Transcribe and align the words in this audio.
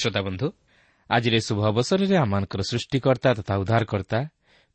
ପ୍ରିୟ 0.00 0.12
ଶ୍ରୋତା 0.12 0.20
ବନ୍ଧୁ 0.22 0.46
ଆଜିର 1.10 1.34
ଶୁଭ 1.40 1.58
ଅବସରରେ 1.72 2.16
ଆମମାନଙ୍କର 2.16 2.60
ସୃଷ୍ଟିକର୍ତ୍ତା 2.70 3.30
ତଥା 3.38 3.54
ଉଦ୍ଧାରକର୍ତ୍ତା 3.62 4.20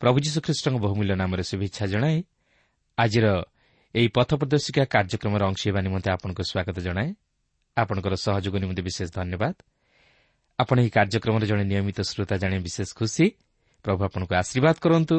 ପ୍ରଭୁ 0.02 0.18
ଯୀଶୁଖ୍ରୀଷ୍ଟଙ୍କ 0.26 0.78
ବହୁମୂଲ୍ୟ 0.86 1.14
ନାମରେ 1.16 1.44
ଶୁଭେଚ୍ଛା 1.44 1.86
ଜଣାଏ 1.94 2.18
ଆଜିର 2.98 3.26
ଏହି 3.96 4.08
ପଥ 4.08 4.30
ପ୍ରଦର୍ଶିକା 4.36 4.84
କାର୍ଯ୍ୟକ୍ରମର 4.86 5.42
ଅଂଶ 5.50 5.62
ହେବା 5.68 5.80
ନିମନ୍ତେ 5.82 6.10
ଆପଣଙ୍କୁ 6.16 6.44
ସ୍ୱାଗତ 6.52 6.78
ଜଣାଏ। 6.88 7.10
ଆପଣଙ୍କର 7.78 8.14
ସହଯୋଗ 8.16 8.56
ନିମନ୍ତେ 8.64 8.82
ବିଶେଷ 8.88 9.10
ଧନ୍ୟବାଦ। 9.16 9.56
ଆପଣ 10.60 10.76
ଏହି 10.82 10.90
କାର୍ଯ୍ୟକ୍ରମର 10.98 11.44
ଜଣେ 11.46 11.64
ନିୟମିତ 11.72 12.00
ଶ୍ରୋତା 12.12 12.36
ଜାଣି 12.38 12.56
ବିଶେଷ 12.60 12.90
ଖୁସି। 12.96 13.26
ପ୍ରଭୁ 13.86 14.02
ଆପଣଙ୍କୁ 14.08 14.34
ଆଶୀର୍ବାଦ 14.36 14.76
କରନ୍ତୁ। 14.84 15.16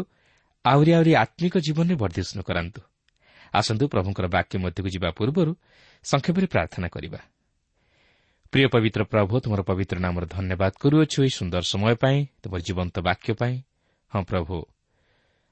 ଆହୁରି 0.65 0.91
ଆହୁରି 0.97 1.13
ଆତ୍ମିକ 1.15 1.55
ଜୀବନରେ 1.67 1.95
ବର୍ଦ୍ଧିଷ୍ଣୁ 2.03 2.43
କରାନ୍ତୁ। 2.49 2.81
ଆସନ୍ତୁ 3.55 3.85
ପ୍ରଭୁଙ୍କର 3.89 4.27
ବାକ୍ୟ 4.27 4.55
ମଧ୍ୟକୁ 4.59 4.89
ଯିବା 4.95 5.09
ପୂର୍ବରୁ 5.19 5.53
ସଂକ୍ଷେପରେ 6.05 6.47
ପ୍ରାର୍ଥନା 6.47 6.89
କରିବା। 6.89 7.21
ପ୍ରିୟ 8.53 8.69
ପବିତ୍ର 8.71 9.03
ପ୍ରଭୁ 9.11 9.35
ତୁମର 9.43 9.61
ପବିତ୍ର 9.63 9.97
ନାମର 9.99 10.25
ଧନ୍ୟବାଦ 10.29 10.73
କରୁଅଛୁ 10.83 11.19
ଏହି 11.23 11.33
ସୁନ୍ଦର 11.39 11.63
ସମୟ 11.67 11.95
ପାଇଁ 12.03 12.19
ତୁମର 12.43 12.61
ଜୀବନ୍ତ 12.69 12.97
ବାକ୍ୟ 13.09 13.31
ପାଇଁ 13.41 13.55
ହଁ 14.13 14.23
ପ୍ରଭୁ 14.31 14.57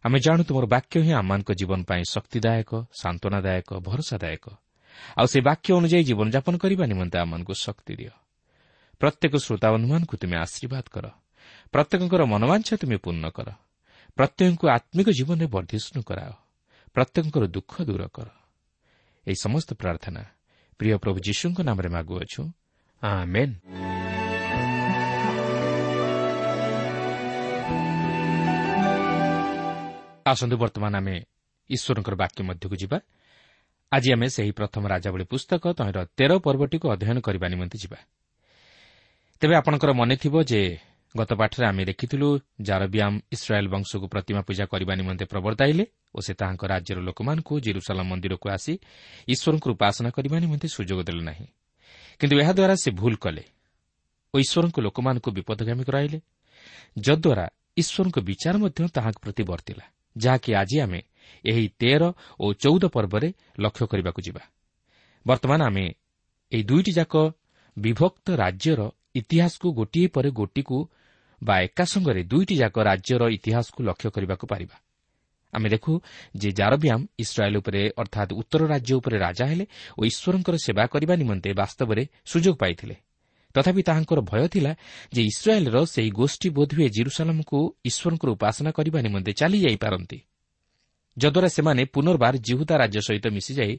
ଆମେ 0.05 0.19
ଜାଣୁ 0.21 0.43
ତୁମର 0.49 0.65
ବାକ୍ୟ 0.75 0.95
ହିଁ 1.05 1.13
ଆମମାନଙ୍କ 1.21 1.51
ଜୀବନ 1.61 1.81
ପାଇଁ 1.91 2.03
ଶକ୍ତିଦାୟକ 2.15 2.71
ସାନ୍ତ୍ୱନାଦାୟକ 3.01 3.71
ଭରସାଦାୟକ 3.87 4.45
ଆଉ 5.19 5.27
ସେ 5.33 5.39
ବାକ୍ୟ 5.49 5.69
ଅନୁଯାୟୀ 5.79 6.05
ଜୀବନଯାପନ 6.09 6.55
କରିବା 6.63 6.85
ନିମନ୍ତେ 6.93 7.17
ଆମମାନଙ୍କୁ 7.25 7.55
ଶକ୍ତି 7.65 7.93
ଦିଅ 8.01 8.13
ପ୍ରତ୍ୟେକ 9.01 9.35
ଶ୍ରୋତା 9.45 9.67
ଅନୁମାନଙ୍କୁ 9.77 10.15
ତୁମେ 10.23 10.37
ଆଶୀର୍ବାଦ 10.45 10.87
କର 10.95 11.07
ପ୍ରତ୍ୟେକଙ୍କର 11.75 12.23
ମନୋବାଞ୍ଛା 12.33 12.75
ତୁମେ 12.81 12.97
ପୂର୍ଣ୍ଣ 13.05 13.27
କର 13.37 13.49
ପ୍ରତ୍ୟେକଙ୍କୁ 14.17 14.67
ଆତ୍ମିକ 14.77 15.09
ଜୀବନରେ 15.19 15.47
ବର୍ଦ୍ଧିଷ୍ଣୁ 15.55 16.01
କରାଅ 16.09 16.33
ପ୍ରତ୍ୟେକଙ୍କର 16.97 17.45
ଦୁଃଖ 17.57 17.73
ଦୂର 17.89 18.03
କର 18.17 18.29
ଏହି 19.27 19.37
ସମସ୍ତ 19.45 19.71
ପ୍ରାର୍ଥନା 19.83 20.23
ପ୍ରିୟ 20.81 20.97
ପ୍ରଭୁ 21.03 21.19
ଯୀଶୁଙ୍କ 21.27 21.59
ନାମରେ 21.69 21.89
ମାଗୁଅଛୁ 21.97 22.43
ଆମେନ୍ 23.03 23.55
ଆସନ୍ତୁ 30.25 30.57
ବର୍ତ୍ତମାନ 30.57 30.93
ଆମେ 31.01 31.17
ଈଶ୍ୱରଙ୍କର 31.71 32.15
ବାକ୍ୟ 32.23 32.41
ମଧ୍ୟକୁ 32.49 32.77
ଯିବା। 32.83 32.99
ଆଜି 33.93 34.09
ଆମେ 34.15 34.27
ସେହି 34.37 34.53
ପ୍ରଥମ 34.59 34.83
ରାଜାବଳୀ 34.89 35.25
ପୁସ୍ତକ 35.33 35.63
ତହିଁର 35.79 35.99
ତେର 36.19 36.33
ପର୍ବଟିକୁ 36.47 36.87
ଅଧ୍ୟୟନ 36.95 37.19
କରିବା 37.27 37.47
ନିମନ୍ତେ 37.53 37.77
ଯିବା। 37.83 37.99
ତେବେ 39.41 39.55
ଆପଣଙ୍କର 39.61 39.91
ମନେଥିବ 40.01 40.35
ଯେ 40.51 40.63
ଗତ 41.15 41.31
ପାଠରେ 41.41 41.65
ଆମେ 41.71 41.83
ଦେଖିଥିଲୁ 41.85 42.29
ଜାରବିଆମ୍ 42.61 43.17
ଇସ୍ରାଏଲ୍ 43.33 43.69
ବଂଶକୁ 43.69 44.07
ପ୍ରତିମା 44.09 44.41
ପୂଜା 44.49 44.65
କରିବା 44.73 44.95
ନିମନ୍ତେ 45.01 45.25
ପ୍ରବର୍ତ୍ତାଇଲେ 45.25 45.85
ଓ 46.15 46.19
ସେ 46.27 46.33
ତାହାଙ୍କ 46.41 46.63
ରାଜ୍ୟର 46.73 46.99
ଲୋକମାନଙ୍କୁ 47.09 47.55
ଜିରୁସାଲାମ 47.67 48.07
ମନ୍ଦିରକୁ 48.13 48.47
ଆସି 48.57 48.75
ଈଶ୍ୱରଙ୍କୁ 49.29 49.69
ଉପାସନା 49.75 50.11
କରିବା 50.17 50.37
ନିମନ୍ତେ 50.45 50.67
ସୁଯୋଗ 50.77 51.01
ଦେଲେ 51.09 51.23
ନାହିଁ। 51.31 51.47
କିନ୍ତୁ 52.21 52.37
ଏହାଦ୍ୱାରା 52.43 52.75
ସେ 52.75 52.91
ଭୁଲ 52.91 53.15
କଲେ 53.17 53.45
ଓ 54.35 54.37
ଈଶ୍ୱରଙ୍କୁ 54.39 54.81
ଲୋକମାନଙ୍କୁ 54.87 55.31
ବିପଦଗାମୀ 55.31 55.83
କରାଇଲେ। 55.89 56.19
ଯଦ୍ୱାରା 56.99 57.47
ଈଶ୍ୱରଙ୍କ 57.77 58.17
ବିଚାର 58.29 58.55
ମଧ୍ୟ 58.59 58.81
ତାହାଙ୍କ 58.97 59.19
ପ୍ରତି 59.25 59.43
ବର୍ତ୍ତିଲା 59.51 59.85
ଯାହାକି 60.17 60.51
ଆଜି 60.55 60.77
ଆମେ 60.85 61.01
ଏହି 61.45 61.65
ତେର 61.81 62.03
ଓ 62.41 62.47
ଚଉଦ 62.63 62.85
ପର୍ବରେ 62.95 63.29
ଲକ୍ଷ୍ୟ 63.59 63.85
କରିବାକୁ 63.91 64.21
ଯିବା। 64.27 64.43
ବର୍ତ୍ତମାନ 65.27 65.61
ଆମେ 65.63 65.87
ଏହି 66.53 66.63
ଦୁଇଟି 66.63 66.93
ଯାକ 66.93 67.15
ବିଭକ୍ତ 67.77 68.27
ରାଜ୍ୟର 68.43 68.81
ଇତିହାସକୁ 69.15 69.67
ଗୋଟିଏ 69.73 70.07
ପରେ 70.15 70.31
ଗୋଟିକୁ 70.31 70.79
ବା 71.43 71.55
ଏକା 71.67 71.85
ସଙ୍ଗରେ 71.85 72.23
ଦୁଇଟି 72.25 72.55
ଯାକ 72.57 72.77
ରାଜ୍ୟର 72.91 73.23
ଇତିହାସକୁ 73.37 73.81
ଲକ୍ଷ୍ୟ 73.83 74.09
କରିବାକୁ 74.15 74.45
ପାରିବା। 74.47 74.77
ଆମେ 75.57 75.69
ଦେଖୁ 75.69 75.93
ଯେ 76.37 76.51
ଜାରବିଆମ୍ 76.53 77.05
ଇସ୍ରାଏଲ୍ 77.19 77.57
ଉପରେ 77.57 77.81
ଅର୍ଥାତ୍ 78.03 78.31
ଉତ୍ତର 78.41 78.63
ରାଜ୍ୟ 78.67 78.93
ଉପରେ 79.01 79.17
ରାଜା 79.19 79.45
ହେଲେ 79.51 79.65
ଓ 79.99 80.01
ଈଶ୍ୱରଙ୍କର 80.11 80.57
ସେବା 80.67 80.85
କରିବା 80.87 81.15
ନିମନ୍ତେ 81.17 81.51
ବାସ୍ତବରେ 81.61 82.03
ସୁଯୋଗ 82.27 82.57
ପାଇଥିଲେ। 82.63 82.97
ତଥାପି 83.55 83.83
ତାହାଙ୍କର 83.83 84.21
ଭୟ 84.31 84.45
ଥିଲା 84.49 84.73
ଯେ 85.15 85.23
ଇସ୍ରାଏଲ୍ର 85.23 85.77
ସେହି 85.95 86.11
ଗୋଷ୍ଠୀ 86.11 86.49
ବୋଧହୁଏ 86.57 86.89
ଜିରୁସାଲାମକୁ 86.97 87.59
ଈଶ୍ୱରଙ୍କର 87.89 88.29
ଉପାସନା 88.37 88.71
କରିବା 88.79 88.99
ନିମନ୍ତେ 89.07 89.33
ଚାଲିଯାଇପାରନ୍ତି 89.41 90.19
ଯଦ୍ୱାରା 91.17 91.49
ସେମାନେ 91.57 91.83
ପୁନର୍ବାର 91.95 92.35
ଜିହୁଦା 92.47 92.75
ରାଜ୍ୟ 92.83 93.01
ସହିତ 93.07 93.27
ମିଶିଯାଇ 93.37 93.75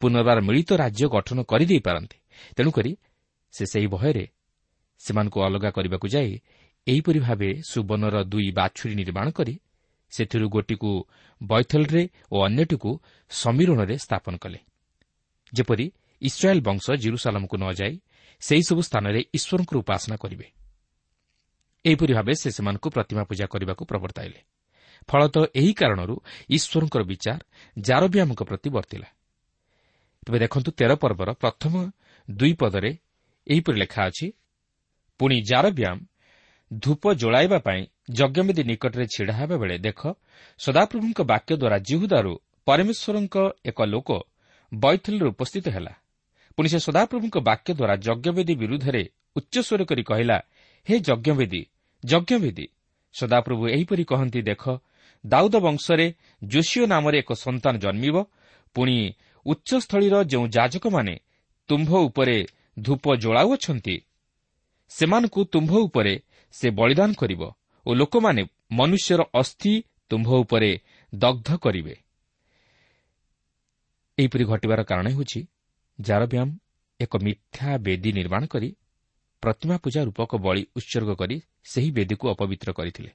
ପୁନର୍ବାର 0.00 0.38
ମିଳିତ 0.40 0.70
ରାଜ୍ୟ 0.82 1.04
ଗଠନ 1.14 1.38
କରିଦେଇପାରନ୍ତି 1.50 2.18
ତେଣୁକରି 2.56 2.92
ସେ 3.54 3.64
ସେହି 3.72 3.88
ଭୟରେ 3.94 4.24
ସେମାନଙ୍କୁ 5.00 5.38
ଅଲଗା 5.48 5.70
କରିବାକୁ 5.76 6.06
ଯାଇ 6.14 6.32
ଏହିପରି 6.86 7.20
ଭାବେ 7.20 7.50
ସୁବର୍ଣ୍ଣର 7.70 8.16
ଦୁଇ 8.24 8.48
ବାଛୁରୀ 8.58 8.94
ନିର୍ମାଣ 8.94 9.26
କରି 9.30 9.54
ସେଥିରୁ 10.10 10.46
ଗୋଟିକୁ 10.48 10.92
ବୈଥଲରେ 11.40 12.02
ଓ 12.32 12.36
ଅନ୍ୟଟିକୁ 12.46 12.90
ସମୀରଣରେ 13.30 13.96
ସ୍ଥାପନ 13.96 14.34
କଲେ। 14.36 14.60
ଯେପରି 15.52 15.86
ଇସ୍ରାଏଲ୍ 16.22 16.62
ବଂଶ 16.68 16.84
ଜିରୁସାଲାମକୁ 17.02 17.56
ନ 17.56 17.64
ଯାଇ 17.72 17.94
ସେହିସବୁ 18.42 18.80
ସ୍ଥାନରେ 18.82 19.20
ଈଶ୍ୱରଙ୍କର 19.36 19.76
ଉପାସନା 19.82 20.16
କରିବେ। 20.16 20.46
ଏହିପରି 21.84 22.12
ଭାବେ 22.14 22.32
ସେ 22.42 22.48
ସେମାନଙ୍କୁ 22.50 22.88
ପ୍ରତିମା 22.90 23.22
ପୂଜା 23.24 23.46
କରିବାକୁ 23.52 23.82
ପ୍ରବର୍ତ୍ତାଇଲେ 23.84 24.40
ଫଳତଃ 25.08 25.44
ଏହି 25.60 25.72
କାରଣରୁ 25.72 26.14
ଈଶ୍ୱରଙ୍କର 26.50 27.02
ବିଚାର 27.10 27.40
ଜାରବିଆମଙ୍କ 27.76 28.42
ପ୍ରତି 28.42 28.68
ବର୍ତ୍ତିଲା। 28.76 29.08
ତେବେ 30.26 30.38
ଦେଖନ୍ତୁ 30.38 30.70
ତେର 30.78 30.92
ପର୍ବର 31.02 31.30
ପ୍ରଥମ 31.42 31.74
ଦୁଇ 32.28 32.54
ପଦରେ 32.60 32.90
ଏହିପରି 33.46 33.76
ଲେଖା 33.82 34.02
ଅଛି 34.08 34.26
ପୁଣି 35.20 35.36
ଜାରବ୍ୟାମ 35.42 35.96
ଧୂପ 36.70 37.02
ଜଳାଇବା 37.12 37.58
ପାଇଁ 37.58 37.82
ଯଜ୍ଞବିଧି 38.10 38.62
ନିକଟରେ 38.64 39.04
ଛିଡ଼ା 39.14 39.34
ହେବା 39.34 39.56
ବେଳେ 39.56 39.76
ଦେଖ 39.78 40.00
ସଦାପ୍ରଭୁଙ୍କ 40.60 41.20
ବାକ୍ୟ 41.22 41.52
ଦ୍ୱାରା 41.56 41.78
ଜିହୁଦାରୁ 41.88 42.32
ପରମେଶ୍ୱରଙ୍କ 42.66 43.36
ଏକ 43.66 43.78
ଲୋକ 43.84 44.08
ବୈଥଲରେ 44.72 45.26
ଉପସ୍ଥିତ 45.32 45.66
ହେଲା। 45.68 45.92
ପୁଣି 46.58 46.68
ସେ 46.68 46.78
ସଦାପ୍ରଭୁଙ୍କ 46.86 47.36
ବାକ୍ୟ 47.40 47.70
ଦ୍ୱାରା 47.74 47.94
ଯଜ୍ଞବେଦୀ 48.06 48.54
ବିରୁଦ୍ଧରେ 48.62 49.02
ଉଚ୍ଚସ୍ୱର 49.38 49.82
କରି 49.90 50.02
କହିଲା 50.02 50.36
ହେ 50.86 50.94
ଯଜ୍ଞବେଦୀ 51.08 51.62
ଯଜ୍ଞବେଦୀ 52.04 52.66
ସଦାପ୍ରଭୁ 53.14 53.64
ଏହିପରି 53.68 54.04
କହନ୍ତି 54.04 54.40
ଦେଖ 54.42 54.64
ଦାଉଦ 55.24 55.54
ବଂଶରେ 55.66 56.06
ଯୋଶୀୟ 56.44 56.86
ନାମରେ 56.86 57.16
ଏକ 57.18 57.30
ସନ୍ତାନ 57.44 57.74
ଜନ୍ମିବ 57.84 58.16
ପୁଣି 58.76 58.96
ଉଚ୍ଚସ୍ଥଳୀର 59.46 60.14
ଯେଉଁ 60.32 60.46
ଯାଜକମାନେ 60.56 61.14
ତୁମ୍ଭ 61.68 61.90
ଉପରେ 62.08 62.36
ଧୂପ 62.76 63.04
ଜଳାଉଅଛନ୍ତି 63.16 63.96
ସେମାନଙ୍କୁ 64.90 65.40
ତୁମ୍ଭ 65.44 65.72
ଉପରେ 65.86 66.14
ସେ 66.52 66.70
ବଳିଦାନ 66.70 67.10
କରିବ 67.12 67.42
ଓ 67.86 67.94
ଲୋକମାନେ 67.94 68.42
ମନୁଷ୍ୟର 68.72 69.20
ଅସ୍ଥି 69.34 69.72
ତୁମ୍ଭ 70.10 70.28
ଉପରେ 70.34 70.70
ଦଗ୍ଧ 71.14 71.48
କରିବେ। 71.56 71.94
ଏହିପରି 74.18 74.44
ଘଟିବାର 74.44 74.80
କାରଣ 74.82 75.06
ହେଉଛି 75.08 75.40
ଜାରବ୍ୟାମ 76.00 76.48
ଏକ 77.00 77.12
ମିଥ୍ୟା 77.16 77.78
ବେଦୀ 77.78 78.12
ନିର୍ମାଣ 78.12 78.42
କରି 78.46 78.76
ପ୍ରତିମା 79.42 79.76
ପୂଜା 79.76 80.00
ରୂପକ 80.04 80.30
ବଳି 80.36 80.62
ଉତ୍ସର୍ଗ 80.76 81.10
କରି 81.14 81.36
ସେହି 81.64 81.90
ବେଦୀକୁ 81.90 82.24
ଅପବିତ୍ର 82.30 82.72
କରିଥିଲେ। 82.72 83.10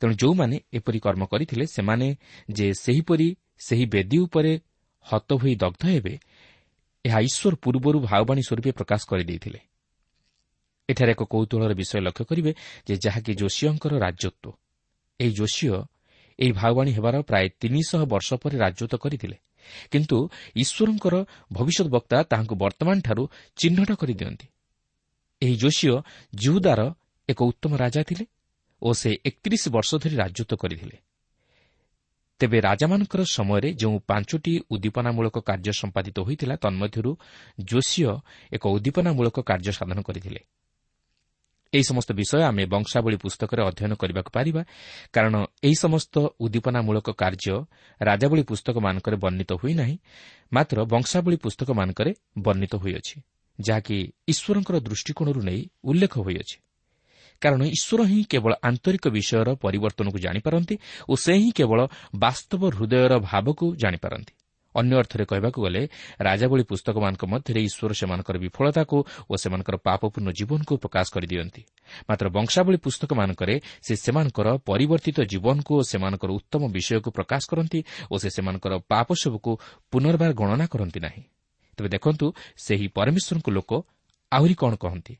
ତେଣୁ 0.00 0.14
ଯେଉଁମାନେ 0.14 0.56
ଏପରି 0.72 0.98
କର୍ମ 1.00 1.22
କରିଥିଲେ 1.26 1.64
ସେମାନେ 1.66 2.06
ଯେ 2.50 2.66
ସେହିପରି 2.74 3.28
ସେହି 3.58 3.86
ବେଦୀ 3.86 4.18
ଉପରେ 4.18 4.52
ହତ 5.06 5.28
ହୋଇ 5.32 5.54
ଦଗ୍ଧ 5.54 5.82
ହେବେ 5.86 6.14
ଏହା 7.04 7.18
ଈଶ୍ୱର 7.20 7.54
ପୂର୍ବରୁ 7.54 7.98
ଭାଓବାଣୀ 8.00 8.42
ସ୍ୱରୂପେ 8.42 8.70
ପ୍ରକାଶ 8.72 9.00
କରିଦେଇଥିଲେ। 9.08 9.60
ଏଠାରେ 10.92 11.12
ଏକ 11.16 11.22
କୌତୁହଳର 11.32 11.72
ବିଷୟ 11.80 11.98
ଲକ୍ଷ୍ୟ 12.06 12.24
କରିବେ 12.30 12.52
ଯେ 12.86 12.94
ଯାହାକି 13.04 13.32
ଯୋଶୀଙ୍କର 13.42 13.92
ରାଜତ୍ୱ 14.04 14.50
ଏହି 15.20 15.32
ଯୋଶୀୟ 15.40 15.68
ଏହି 16.38 16.52
ଭାଓବାଣୀ 16.52 16.90
ହେବାର 16.96 17.14
ପ୍ରାୟ 17.28 17.46
ତିନିଶହ 17.60 18.00
ବର୍ଷ 18.12 18.28
ପରେ 18.42 18.56
ରାଜତ୍ୱ 18.64 19.02
କରିଥିଲେ। 19.04 19.36
କିନ୍ତୁ 19.92 20.16
ଈଶ୍ୱରଙ୍କର 20.56 21.14
ଭବିଷ୍ୟତ 21.52 21.88
ବକ୍ତା 21.96 22.16
ତାହାଙ୍କୁ 22.30 22.54
ବର୍ତ୍ତମାନଠାରୁ 22.62 23.22
ଚିହ୍ନଟ 23.56 23.90
କରିଦିଅନ୍ତି। 24.00 24.46
ଏହି 25.42 25.54
ଯୋଶୀୟ 25.62 25.94
ଜିହୁଦାର 26.34 26.80
ଏକ 27.28 27.38
ଉତ୍ତମ 27.42 27.72
ରାଜା 27.76 28.02
ଥିଲେ 28.02 28.24
ଓ 28.82 28.88
ସେ 28.92 29.10
ଏକତିରିଶ 29.28 29.64
ବର୍ଷ 29.68 29.90
ଧରି 30.02 30.16
ରାଜତ୍ୱ 30.16 30.60
କରିଥିଲେ। 30.62 30.96
ତେବେ 32.40 32.58
ରାଜାମାନଙ୍କର 32.60 33.22
ସମୟରେ 33.36 33.68
ଯେଉଁ 33.72 33.96
ପାଞ୍ଚଟି 34.10 34.52
ଉଦ୍ଦୀପନାମୂଳକ 34.70 35.36
କାର୍ଯ୍ୟ 35.48 35.72
ସମ୍ପାଦିତ 35.72 36.16
ହୋଇଥିଲା 36.26 36.54
ତନ୍ମଧ୍ୟରୁ 36.56 37.12
ଯୋଶୀୟ 37.64 38.04
ଏକ 38.52 38.64
ଉଦ୍ଦୀପନାମୂଳକ 38.66 39.36
କାର୍ଯ୍ୟ 39.40 39.72
ସାଧନ 39.78 39.98
କରିଥିଲେ। 40.02 40.40
ଏହି 41.72 41.84
ସମସ୍ତ 41.90 42.10
ବିଷୟ 42.12 42.40
ଆମେ 42.42 42.62
ବଂଶାବଳୀ 42.74 43.16
ପୁସ୍ତକରେ 43.24 43.60
ଅଧ୍ୟୟନ 43.68 43.92
କରିବାକୁ 44.00 44.30
ପାରିବା। 44.36 44.62
କାରଣ 45.12 45.34
ଏହି 45.66 45.76
ସମସ୍ତ 45.84 46.14
ଉଦ୍ଦୀପନାମୂଳକ 46.44 47.08
କାର୍ଯ୍ୟ 47.22 47.56
ରାଜାବଳୀ 48.00 48.42
ପୁସ୍ତକମାନଙ୍କରେ 48.50 49.16
ବର୍ଣ୍ଣିତ 49.24 49.50
ହୋଇନାହିଁ 49.60 49.96
ମାତ୍ର 50.52 50.76
ବଂଶାବଳୀ 50.92 51.36
ପୁସ୍ତକମାନଙ୍କରେ 51.44 52.10
ବର୍ଣ୍ଣିତ 52.44 52.74
ହୋଇଅଛି 52.82 53.16
ଯାହାକି 53.58 53.96
ଈଶ୍ୱରଙ୍କର 54.32 54.76
ଦୃଷ୍ଟିକୋଣରୁ 54.80 55.40
ନେଇ 55.48 55.60
ଉଲ୍ଲେଖ 55.84 56.14
ହୋଇଅଛି। 56.18 56.56
କାରଣ 57.42 57.60
ଈଶ୍ୱର 57.76 58.00
ହିଁ 58.10 58.20
କେବଳ 58.32 58.52
ଆନ୍ତରିକ 58.62 59.04
ବିଷୟର 59.08 59.48
ପରିବର୍ତ୍ତନକୁ 59.64 60.18
ଜାଣିପାରନ୍ତି 60.24 60.74
ଓ 61.08 61.12
ସେ 61.16 61.34
ହିଁ 61.34 61.50
କେବଳ 61.58 61.80
ବାସ୍ତବ 62.14 62.62
ହୃଦୟର 62.76 63.12
ଭାବକୁ 63.30 63.66
ଜାଣିପାରନ୍ତି। 63.76 64.32
ଅନ୍ୟ 64.78 64.94
ଅର୍ଥରେ 65.02 65.24
କହିବାକୁ 65.30 65.58
ଗଲେ 65.66 65.82
ରାଜାବଳୀ 66.26 66.64
ପୁସ୍ତକମାନଙ୍କ 66.70 67.22
ମଧ୍ୟରେ 67.32 67.60
ଈଶ୍ୱର 67.68 67.92
ସେମାନଙ୍କର 68.00 68.36
ବିଫଳତାକୁ 68.44 68.96
ଓ 69.30 69.34
ସେମାନଙ୍କର 69.42 69.76
ପାପପୂର୍ଣ୍ଣ 69.86 70.28
ଜୀବନକୁ 70.38 70.72
ପ୍ରକାଶ 70.82 71.06
କରିଦିଅନ୍ତି। 71.14 71.62
ମାତ୍ର 72.08 72.26
ବଂଶାବଳୀ 72.36 72.78
ପୁସ୍ତକମାନଙ୍କରେ 72.86 73.54
ସେ 73.86 73.94
ସେମାନଙ୍କର 74.04 74.48
ପରିବର୍ତ୍ତିତ 74.68 75.18
ଜୀବନକୁ 75.32 75.72
ଓ 75.80 75.82
ସେମାନଙ୍କର 75.92 76.30
ଉତ୍ତମ 76.38 76.62
ବିଷୟକୁ 76.76 77.08
ପ୍ରକାଶ 77.18 77.42
କରନ୍ତି 77.50 77.80
ଓ 78.12 78.14
ସେ 78.22 78.28
ସେମାନଙ୍କର 78.36 78.72
ପାପ 78.92 79.08
ସବୁକୁ 79.22 79.50
ପୁନର୍ବାର 79.92 80.30
ଗଣନା 80.40 80.66
କରନ୍ତି 80.72 81.00
ନାହିଁ। 81.06 81.22
ତେବେ 81.76 81.88
ଦେଖନ୍ତୁ 81.88 82.26
ସେହି 82.56 82.86
ପରମେଶ୍ୱରଙ୍କ 82.96 83.48
ଲୋକ 83.56 83.70
ଆହୁରି 84.32 84.54
କ'ଣ 84.54 84.74
କହନ୍ତି? 84.76 85.14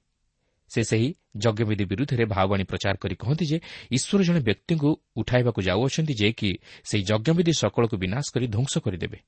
ସେ 0.71 0.81
ସେହି 0.85 1.09
ଯଜ୍ଞବିଧି 1.37 1.85
ବିରୁଦ୍ଧରେ 1.85 2.25
ଭାଓବାଣୀ 2.25 2.65
ପ୍ରଚାର 2.65 2.95
କରି 2.97 3.15
କହନ୍ତି 3.15 3.45
ଯେ 3.51 3.59
ଈଶ୍ୱର 3.93 4.21
ଜଣେ 4.25 4.41
ବ୍ୟକ୍ତିଙ୍କୁ 4.41 4.91
ଉଠାଇବାକୁ 5.17 5.61
ଯାଉଅଛନ୍ତି 5.69 6.15
ଯେ 6.21 6.29
କି 6.33 6.51
ସେହି 6.89 7.03
ଯଜ୍ଞବିଧି 7.11 7.53
ସକଳକୁ 7.53 7.97
ବିନାଶ 7.97 8.25
କରି 8.35 8.47
ଧ୍ୱଂସ 8.49 8.75
କରିଦେବେ। 8.85 9.19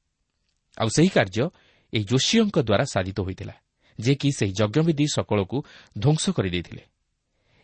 ଆଉ 0.78 0.88
ସେହି 0.96 1.10
କାର୍ଯ୍ୟ 1.16 1.44
ଏହି 1.92 2.04
ଯୋଶୀଙ୍କ 2.10 2.56
ଦ୍ୱାରା 2.68 2.84
ସାଧିତ 2.84 3.18
ହୋଇଥିଲା 3.20 3.54
ଯେ 3.98 4.12
କି 4.20 4.28
ସେହି 4.38 4.52
ଯଜ୍ଞବିଧି 4.60 5.06
ସକଳକୁ 5.16 5.56
ଧ୍ୱଂସ 5.98 6.24
କରିଦେଇଥିଲେ। 6.36 6.82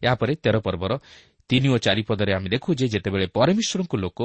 ଏହାପରେ 0.03 0.33
ତେର 0.45 0.57
ପର୍ବର 0.67 0.93
ତିନି 1.51 1.69
ଓ 1.75 1.77
ଚାରିପଦରେ 1.79 2.33
ଆମେ 2.39 2.49
ଦେଖୁ 2.55 2.69
ଯେ 2.75 2.87
ଯେତେବେଳେ 2.95 3.27
ପରମେଶ୍ୱରଙ୍କ 3.37 3.95
ଲୋକ 4.05 4.19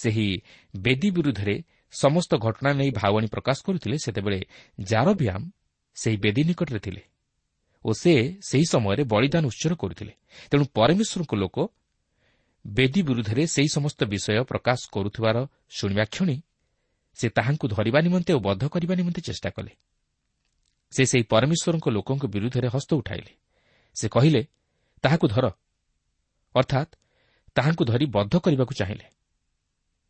ସେହି 0.00 0.28
ବେଦୀ 0.74 1.08
ବିରୁଦ୍ଧରେ 1.16 1.54
ସମସ୍ତ 1.92 2.32
ଘଟଣା 2.36 2.70
ନେଇ 2.78 2.90
ଭାଓବାଣୀ 3.00 3.28
ପ୍ରକାଶ 3.34 3.58
କରୁଥିଲେ 3.66 3.96
ସେତେବେଳେ 4.04 4.40
ଜାରବ୍ୟାମ୍ 4.80 5.44
ସେହି 5.96 6.16
ବେଦୀ 6.24 6.42
ନିକଟରେ 6.48 6.80
ଥିଲେ 6.86 7.02
ଓ 7.84 7.90
ସେ 8.02 8.12
ସେହି 8.48 8.66
ସମୟରେ 8.74 9.02
ବଳିଦାନ 9.12 9.44
ଉତ୍ସର 9.50 9.72
କରୁଥିଲେ। 9.74 10.12
ତେଣୁ 10.50 10.64
ପରମେଶ୍ୱରଙ୍କ 10.78 11.32
ଲୋକ 11.42 11.56
ବେଦୀ 12.64 13.00
ବିରୁଦ୍ଧରେ 13.08 13.42
ସେହି 13.54 13.68
ସମସ୍ତ 13.76 14.00
ବିଷୟ 14.12 14.42
ପ୍ରକାଶ 14.50 14.80
କରୁଥିବାର 14.94 15.36
ଶୁଣିବା 15.70 16.04
କ୍ଷଣି 16.04 16.36
ସେ 17.18 17.28
ତାହାଙ୍କୁ 17.28 17.66
ଧରିବା 17.68 18.00
ନିମନ୍ତେ 18.00 18.32
ଓ 18.32 18.38
ବଦ୍ଧ 18.38 18.64
କରିବା 18.68 18.94
ନିମନ୍ତେ 18.94 19.20
ଚେଷ୍ଟା 19.20 19.50
କଲେ। 19.50 19.72
ସେ 20.92 21.02
ସେହି 21.06 21.22
ପରମେଶ୍ୱରଙ୍କ 21.22 21.86
ଲୋକଙ୍କ 21.88 22.24
ବିରୁଦ୍ଧରେ 22.26 22.68
ହସ୍ତ 22.68 22.90
ଉଠାଇଲେ। 22.94 23.32
ସେ 23.96 24.08
କହିଲେ 24.08 24.42
ତାହାକୁ 25.04 25.26
ଧର। 25.28 25.46
ଅର୍ଥାତ୍ 26.54 26.90
ତାହାଙ୍କୁ 27.54 27.84
ଧରି 27.84 28.06
ବଦ୍ଧ 28.06 28.34
କରିବାକୁ 28.36 28.74
ଚାହିଁଲେ। 28.74 29.06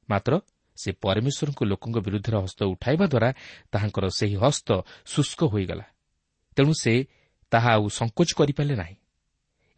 ମାତ୍ର 0.08 0.32
ସେ 0.76 0.90
ପରମେଶ୍ୱରଙ୍କ 0.92 1.60
ଲୋକଙ୍କ 1.64 1.96
ବିରୁଦ୍ଧରେ 1.98 2.36
ହସ୍ତ 2.42 2.60
ଉଠାଇବା 2.64 3.06
ଦ୍ୱାରା 3.06 3.30
ତାହାଙ୍କର 3.72 4.04
ସେହି 4.08 4.36
ହସ୍ତ 4.36 4.68
ଶୁଷ୍କ 5.06 5.40
ହୋଇଗଲା। 5.44 5.86
ତେଣୁ 6.56 6.72
ସେ 6.80 6.94
ତାହା 7.50 7.70
ଆଉ 7.72 7.88
ସଙ୍କୋଚ 7.88 8.30
କରିପାରିଲେ 8.36 8.76
ନାହିଁ। 8.76 8.96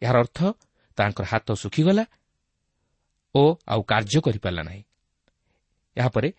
ଏହାର 0.01 0.17
ଅର୍ଥ 0.19 0.39
ତାହାଙ୍କର 0.97 1.25
ହାତ 1.25 1.47
ଶୁଖିଗଲା 1.53 2.05
ଓ 3.35 3.43
ଆଉ 3.67 3.81
କାର୍ଯ୍ୟ 3.81 4.19
କରିପାରିଲା 4.21 4.63
ନାହିଁ। 4.63 4.83
ଏହାପରେ 5.97 6.29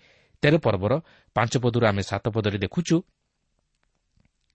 ତେର 0.43 0.55
ପର୍ବର 0.59 0.93
ପାଞ୍ଚ 1.37 1.53
ପଦରୁ 1.65 1.85
ଆମେ 1.91 2.03
ସାତ 2.03 2.25
ପଦରେ 2.35 2.59
ଦେଖୁଛୁ 2.65 2.97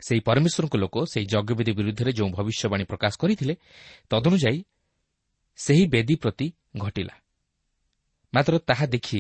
ସେହି 0.01 0.22
ପରମେଶ୍ୱରଙ୍କ 0.27 0.75
ଲୋକ 0.84 0.96
ସେହି 1.12 1.25
ଯଜ୍ଞବେଦୀ 1.34 1.72
ବିରୁଦ୍ଧରେ 1.79 2.12
ଯେଉଁ 2.17 2.29
ଭବିଷ୍ୟବାଣୀ 2.38 2.84
ପ୍ରକାଶ 2.91 3.13
କରିଥିଲେ 3.22 3.53
ତଦନୁଯାୟୀ 4.12 4.60
ସେହି 5.60 5.84
ବେଦୀ 5.94 6.15
ପ୍ରତି 6.24 6.48
ଘଟିଲା। 6.77 7.15
ମାତ୍ର 8.34 8.53
ତାହା 8.70 8.86
ଦେଖି 8.94 9.20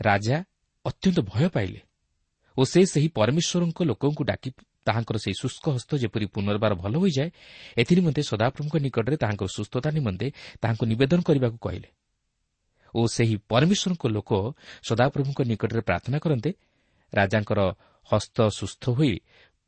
ରାଜା 0.00 0.36
ଅତ୍ୟନ୍ତ 0.84 1.18
ଭୟ 1.30 1.46
ପାଇଲେ 1.54 1.80
ଓ 2.56 2.62
ସେ 2.64 2.80
ସେହି 2.92 3.08
ପରମେଶ୍ୱରଙ୍କ 3.18 3.78
ଲୋକଙ୍କୁ 3.90 4.22
ଡାକି 4.24 4.50
ତାହାଙ୍କର 4.86 5.16
ସେହି 5.24 5.36
ଶୁଷ୍କ 5.42 5.64
ହସ୍ତ 5.76 5.90
ଯେପରି 6.02 6.26
ପୁନର୍ବାର 6.34 6.72
ଭଲ 6.82 6.94
ହୋଇଯାଏ 7.02 7.28
ଏଥିନିମନ୍ତେ 7.80 8.22
ସଦାପ୍ରଭୁଙ୍କ 8.30 8.74
ନିକଟରେ 8.84 9.16
ତାହାଙ୍କର 9.22 9.48
ସୁସ୍ଥତା 9.56 9.88
ନିମନ୍ତେ 9.96 10.26
ତାହାଙ୍କୁ 10.62 10.84
ନିବେଦନ 10.90 11.20
କରିବାକୁ 11.28 11.58
କହିଲେ। 11.58 11.88
ଓ 12.94 13.00
ସେହି 13.06 13.36
ପରମେଶ୍ୱରଙ୍କ 13.50 14.04
ଲୋକ 14.16 14.30
ସଦାପ୍ରଭୁଙ୍କ 14.88 15.40
ନିକଟରେ 15.50 15.82
ପ୍ରାର୍ଥନା 15.88 16.18
କରନ୍ତେ 16.24 16.50
ରାଜାଙ୍କର 17.12 17.60
ହସ୍ତ 18.08 18.38
ସୁସ୍ଥ 18.58 18.82
ହୋଇ 18.96 19.14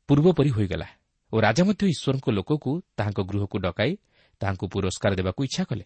ପୂର୍ବପରି 0.09 0.51
ହୋଇଗଲା 0.57 0.87
ଓ 1.33 1.35
ରାଜା 1.45 1.63
ମଧ୍ୟ 1.67 1.83
ଈଶ୍ୱରଙ୍କ 1.93 2.27
ଲୋକକୁ 2.37 2.71
ତାହାଙ୍କ 2.97 3.19
ଗୃହକୁ 3.29 3.57
ଡକାଇ 3.65 3.91
ତାହାଙ୍କୁ 4.41 4.65
ପୁରସ୍କାର 4.73 5.11
ଦେବାକୁ 5.19 5.41
ଇଚ୍ଛା 5.47 5.63
କଲେ। 5.69 5.85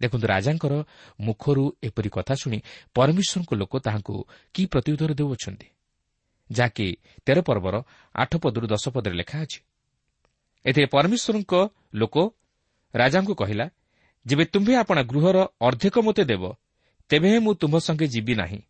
ଦେଖନ୍ତୁ 0.00 0.26
ରାଜାଙ୍କର 0.26 0.74
ମୁଖରୁ 1.20 1.64
ଏପରି 1.82 2.10
କଥା 2.16 2.34
ଶୁଣି 2.42 2.58
ପରମେଶ୍ୱରଙ୍କ 2.96 3.50
ଲୋକ 3.60 3.72
ତାହାଙ୍କୁ 3.86 4.14
କି 4.54 4.62
ପ୍ରତ୍ୟୁତ୍ତର 4.72 5.10
ଦେଉଅଛନ୍ତି 5.20 5.68
ଯାହାକି 6.50 6.86
ତେର 7.26 7.38
ପର୍ବର 7.48 7.74
ଆଠ 8.14 8.32
ପଦରୁ 8.42 8.66
ଦଶ 8.72 8.84
ପଦରେ 8.94 9.14
ଲେଖା 9.20 9.36
ଅଛି। 9.44 9.58
ଏଥିରେ 10.64 10.86
ପରମେଶ୍ୱରଙ୍କ 10.94 11.52
ଲୋକ 12.00 12.16
ରାଜାଙ୍କୁ 12.94 13.34
କହିଲା 13.34 13.66
ଯେବେ 14.26 14.44
ତୁମ୍ଭେ 14.44 14.74
ଆପଣା 14.76 15.02
ଗୃହର 15.02 15.36
ଅର୍ଦ୍ଧେକ 15.62 15.96
ମୋତେ 15.98 16.24
ଦେବ 16.24 16.44
ତେବେ 17.10 17.30
ମୁଁ 17.38 17.52
ତୁମ୍ଭ 17.54 17.76
ସଙ୍ଗେ 17.78 18.06
ଯିବି 18.06 18.34
ନାହିଁ। 18.34 18.60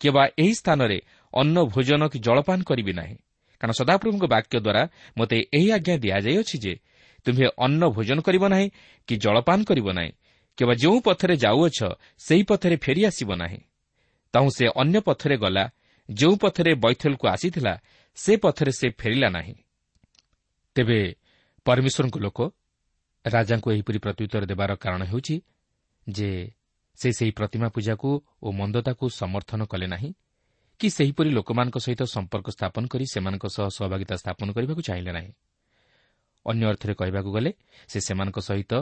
କିମ୍ବା 0.00 0.22
ଏହି 0.38 0.54
ସ୍ଥାନରେ 0.54 0.98
ଅନ୍ନ 1.34 1.56
ଭୋଜନ 1.64 2.02
କି 2.08 2.18
ଜଳପାନ 2.18 2.58
କରିବି 2.62 2.92
ନାହିଁ। 2.92 3.16
କାରଣ 3.60 3.72
ସଦାପ୍ରଭୁଙ୍କ 3.72 4.24
ବାକ୍ୟ 4.34 4.56
ଦ୍ୱାରା 4.60 4.82
ମୋତେ 5.18 5.36
ଏହି 5.54 5.68
ଆଜ୍ଞା 5.72 5.94
ଦିଆଯାଇଅଛି 6.04 6.56
ଯେ 6.58 6.72
ତୁମ୍ଭେ 7.26 7.46
ଅନ୍ନ 7.64 7.82
ଭୋଜନ 7.88 8.18
କରିବ 8.26 8.44
ନାହିଁ 8.48 8.68
କି 9.08 9.14
ଜଳପାନ 9.16 9.58
କରିବ 9.64 9.88
ନାହିଁ। 9.92 10.12
କିମ୍ବା 10.58 10.74
ଯେଉଁ 10.74 10.98
ପଥରେ 11.00 11.34
ଯାଉଅଛ 11.36 11.78
ସେହି 12.18 12.42
ପଥରେ 12.42 12.76
ଫେରିଆସିବ 12.76 13.30
ନାହିଁ। 13.36 13.60
ତାହୁଁ 14.34 14.50
ସେ 14.56 14.64
ଅନ୍ୟ 14.82 14.98
ପଥରେ 15.00 15.36
ଗଲା 15.36 15.64
ଯେଉଁ 16.08 16.34
ପଥରେ 16.36 16.72
ବୈଥଲକୁ 16.74 17.24
ଆସିଥିଲା 17.28 17.74
ସେ 18.18 18.32
ପଥରେ 18.36 18.72
ସେ 18.72 18.86
ଫେରିଲା 19.00 19.28
ନାହିଁ। 19.28 19.54
ତେବେ 20.76 20.98
ପରମେଶ୍ୱରଙ୍କ 21.66 22.16
ଲୋକ 22.18 22.38
ରାଜାଙ୍କୁ 23.24 23.68
ଏହିପରି 23.72 23.98
ପ୍ରତ୍ୟୁତ୍ତର 23.98 24.42
ଦେବାର 24.46 24.70
କାରଣ 24.74 25.02
ହେଉଛି 25.04 25.36
ଯେ 26.06 26.30
ସେ 26.98 27.08
ସେହି 27.12 27.30
ପ୍ରତିମା 27.30 27.68
ପୂଜାକୁ 27.68 28.08
ଓ 28.42 28.48
ମନ୍ଦତାକୁ 28.52 29.04
ସମର୍ଥନ 29.10 29.60
କଲେ 29.64 29.86
ନାହିଁ 29.86 30.10
କି 30.80 30.88
ସେହିପରି 30.90 31.30
ଲୋକମାନଙ୍କ 31.30 31.76
ସହିତ 31.78 32.02
ସମ୍ପର୍କ 32.02 32.48
ସ୍ଥାପନ 32.50 32.82
କରି 32.86 33.04
ସେମାନଙ୍କ 33.06 33.44
ସହ 33.46 33.66
ସହଭାଗିତା 33.68 34.14
ସ୍ଥାପନ 34.16 34.46
କରିବାକୁ 34.52 34.82
ଚାହିଁଲେ 34.82 35.12
ନାହିଁ। 35.12 35.32
ଅନ୍ୟ 36.46 36.64
ଅର୍ଥରେ 36.66 36.94
କହିବାକୁ 36.94 37.30
ଗଲେ 37.32 37.50
ସେ 37.88 37.98
ସେମାନଙ୍କ 38.00 38.38
ସହିତ 38.38 38.72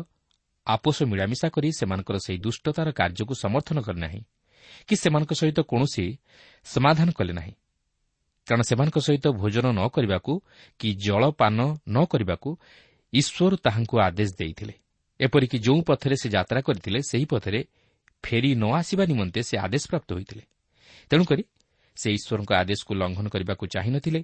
ଆପୋଷ 0.66 0.96
ମିଳାମିଶା 1.02 1.48
କରି 1.48 1.68
ସେମାନଙ୍କର 1.72 2.16
ସେହି 2.16 2.38
ଦୁଷ୍ଟତାର 2.38 2.88
କାର୍ଯ୍ୟକୁ 2.92 3.34
ସମର୍ଥନ 3.34 3.76
କଲେ 3.80 4.00
ନାହିଁ 4.00 4.22
କି 4.88 4.94
ସେମାନଙ୍କ 4.96 5.32
ସହିତ 5.40 5.58
କୌଣସି 5.60 6.04
ସମାଧାନ 6.64 7.08
କଲେ 7.10 7.32
ନାହିଁ। 7.32 7.54
କାରଣ 8.46 8.62
ସେମାନଙ୍କ 8.62 8.98
ସହିତ 8.98 9.26
ଭୋଜନ 9.40 9.66
ନ 9.78 9.80
କରିବାକୁ 9.94 10.32
କି 10.80 10.88
ଜଳପାନ 11.04 11.58
ନ 11.88 11.96
କରିବାକୁ 12.12 12.50
ଈଶ୍ୱର 13.12 13.56
ତାହାଙ୍କୁ 13.56 13.96
ଆଦେଶ 14.00 14.30
ଦେଇଥିଲେ। 14.38 14.74
ଏପରିକି 15.20 15.58
ଯେଉଁ 15.58 15.80
ପଥରେ 15.82 16.16
ସେ 16.16 16.28
ଯାତ୍ରା 16.28 16.60
କରିଥିଲେ 16.60 17.00
ସେହି 17.02 17.24
ପଥରେ 17.24 17.60
ଫେରି 18.24 18.50
ନ 18.54 18.64
ଆସିବା 18.76 19.04
ନିମନ୍ତେ 19.04 19.40
ସେ 19.42 19.54
ଆଦେଶପ୍ରାପ୍ତ 19.58 20.08
ହୋଇଥିଲେ। 20.12 20.44
ତେଣୁକରି 21.10 21.42
ସେ 21.96 22.08
ଈଶ୍ୱରଙ୍କ 22.12 22.50
ଆଦେଶକୁ 22.52 22.92
ଲଙ୍ଘନ 22.94 23.26
କରିବାକୁ 23.28 23.64
ଚାହିଁନଥିଲେ 23.66 24.20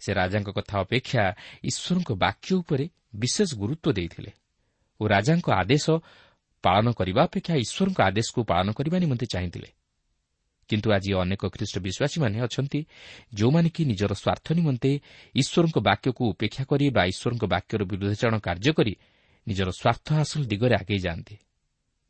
ସେ 0.00 0.10
ରାଜାଙ୍କ 0.14 0.48
କଥା 0.50 0.74
ଅପେକ୍ଷା 0.80 1.24
ଈଶ୍ୱରଙ୍କ 1.64 2.10
ବାକ୍ୟ 2.14 2.50
ଉପରେ 2.54 2.86
ବିଶେଷ 3.14 3.50
ଗୁରୁତ୍ୱ 3.54 3.92
ଦେଇଥିଲେ 3.92 4.32
ଓ 5.00 5.02
ରାଜାଙ୍କ 5.06 5.46
ଆଦେଶ 5.50 5.86
ପାଳନ 6.64 6.86
କରିବା 6.92 7.20
ଅପେକ୍ଷା 7.22 7.54
ଈଶ୍ୱରଙ୍କ 7.54 7.98
ଆଦେଶକୁ 8.00 8.40
ପାଳନ 8.44 8.68
କରିବା 8.72 8.96
ନିମନ୍ତେ 8.98 9.26
ଚାହିଁଥିଲେ। 9.26 9.68
କିନ୍ତୁ 10.68 10.88
ଆଜି 10.92 11.10
ଅନେକ 11.14 11.42
ଖ୍ରୀଷ୍ଟ 11.54 11.76
ବିଶ୍ୱାସୀମାନେ 11.86 12.36
ଅଛନ୍ତି 12.46 12.80
ଯେଉଁମାନେ 13.34 13.68
କି 13.68 13.82
ନିଜର 13.84 14.12
ସ୍ୱାର୍ଥ 14.14 14.46
ନିମନ୍ତେ 14.52 14.90
ଈଶ୍ୱରଙ୍କ 15.34 15.76
ବାକ୍ୟକୁ 15.88 16.22
ଉପେକ୍ଷା 16.32 16.64
କରି 16.64 16.84
ବା 16.90 17.02
ଈଶ୍ୱରଙ୍କ 17.04 17.44
ବାକ୍ୟର 17.44 17.80
ବିରୋଧାଚରଣ 17.84 18.36
କାର୍ଯ୍ୟ 18.38 18.72
କରି 18.78 18.94
ନିଜର 19.46 19.68
ସ୍ୱାର୍ଥ 19.70 20.06
ହାସଲ 20.18 20.42
ଦିଗରେ 20.44 20.74
ଆଗେଇ 20.74 20.98
ଯାଆନ୍ତି। 20.98 21.36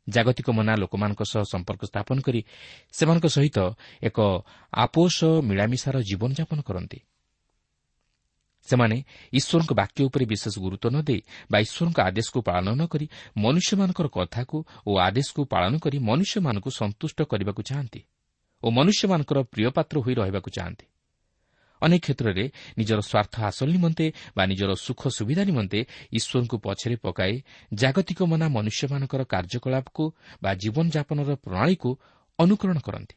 ଜାଗତିକ 0.07 0.47
ମନା 0.49 0.73
ଲୋକମାନଙ୍କ 0.75 1.21
ସହ 1.31 1.41
ସମ୍ପର୍କ 1.53 1.81
ସ୍ଥାପନ 1.85 2.17
କରି 2.21 2.41
ସେମାନଙ୍କ 2.93 3.25
ସହିତ 3.25 3.57
ଏକ 4.03 4.17
ଆପୋଷ 4.73 5.17
ମିଳାମିଶାର 5.49 5.95
ଜୀବନଯାପନ 6.09 6.59
କରନ୍ତି। 6.61 6.99
ସେମାନେ 8.67 8.97
ଈଶ୍ୱରଙ୍କ 9.33 9.71
ବାକ୍ୟ 9.73 9.99
ଉପରେ 10.09 10.25
ବିଶେଷ 10.25 10.55
ଗୁରୁତ୍ୱ 10.57 10.91
ନ 10.93 10.97
ଦେଇ 11.05 11.21
ବା 11.51 11.57
ଈଶ୍ୱରଙ୍କ 11.65 11.97
ଆଦେଶକୁ 12.01 12.39
ପାଳନ 12.41 12.67
ନ 12.73 12.81
କରି 12.89 13.05
ମନୁଷ୍ୟମାନଙ୍କର 13.37 14.07
କଥାକୁ 14.17 14.57
ଓ 14.87 14.91
ଆଦେଶକୁ 14.97 15.41
ପାଳନ 15.45 15.73
କରି 15.77 15.97
ମନୁଷ୍ୟମାନଙ୍କୁ 15.99 16.69
ସନ୍ତୁଷ୍ଟ 16.69 17.19
କରିବାକୁ 17.31 17.61
ଚାହାନ୍ତି। 17.61 18.01
ଓ 18.63 18.67
ମନୁଷ୍ୟମାନଙ୍କର 18.71 19.37
ପ୍ରିୟପାତ୍ର 19.53 19.95
ହୋଇ 20.05 20.13
ରହିବାକୁ 20.15 20.49
ଚାହାନ୍ତି। 20.57 20.85
ଅନେକ 21.81 22.01
କ୍ଷେତ୍ରରେ 22.05 22.45
ନିଜର 22.77 22.99
ସ୍ୱାର୍ଥ 23.01 23.33
ହାସଲ 23.43 23.69
ନିମନ୍ତେ 23.75 24.05
ବା 24.37 24.43
ନିଜର 24.45 24.71
ସୁଖ 24.85 25.01
ସୁବିଧା 25.17 25.43
ନିମନ୍ତେ 25.43 25.79
ଈଶ୍ୱରଙ୍କୁ 26.17 26.57
ପଛରେ 26.65 26.95
ପକାଇ 27.05 27.33
ଜାଗତିକ 27.73 28.19
ମନା 28.31 28.47
ମନୁଷ୍ୟମାନଙ୍କର 28.47 29.21
କାର୍ଯ୍ୟକଳାପକୁ 29.33 30.03
ବା 30.43 30.51
ଜୀବନଯାପନର 30.61 31.29
ପ୍ରଣାଳୀକୁ 31.35 31.89
ଅନୁକରଣ 32.39 32.77
କରନ୍ତି। 32.79 33.15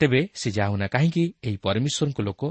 ତେବେ 0.00 0.20
ସେ 0.34 0.48
ଯାଉନା 0.50 0.86
କାହିଁକି 0.86 1.24
ଏହି 1.46 1.56
ପରମେଶ୍ୱରଙ୍କ 1.56 2.18
ଲୋକ 2.28 2.42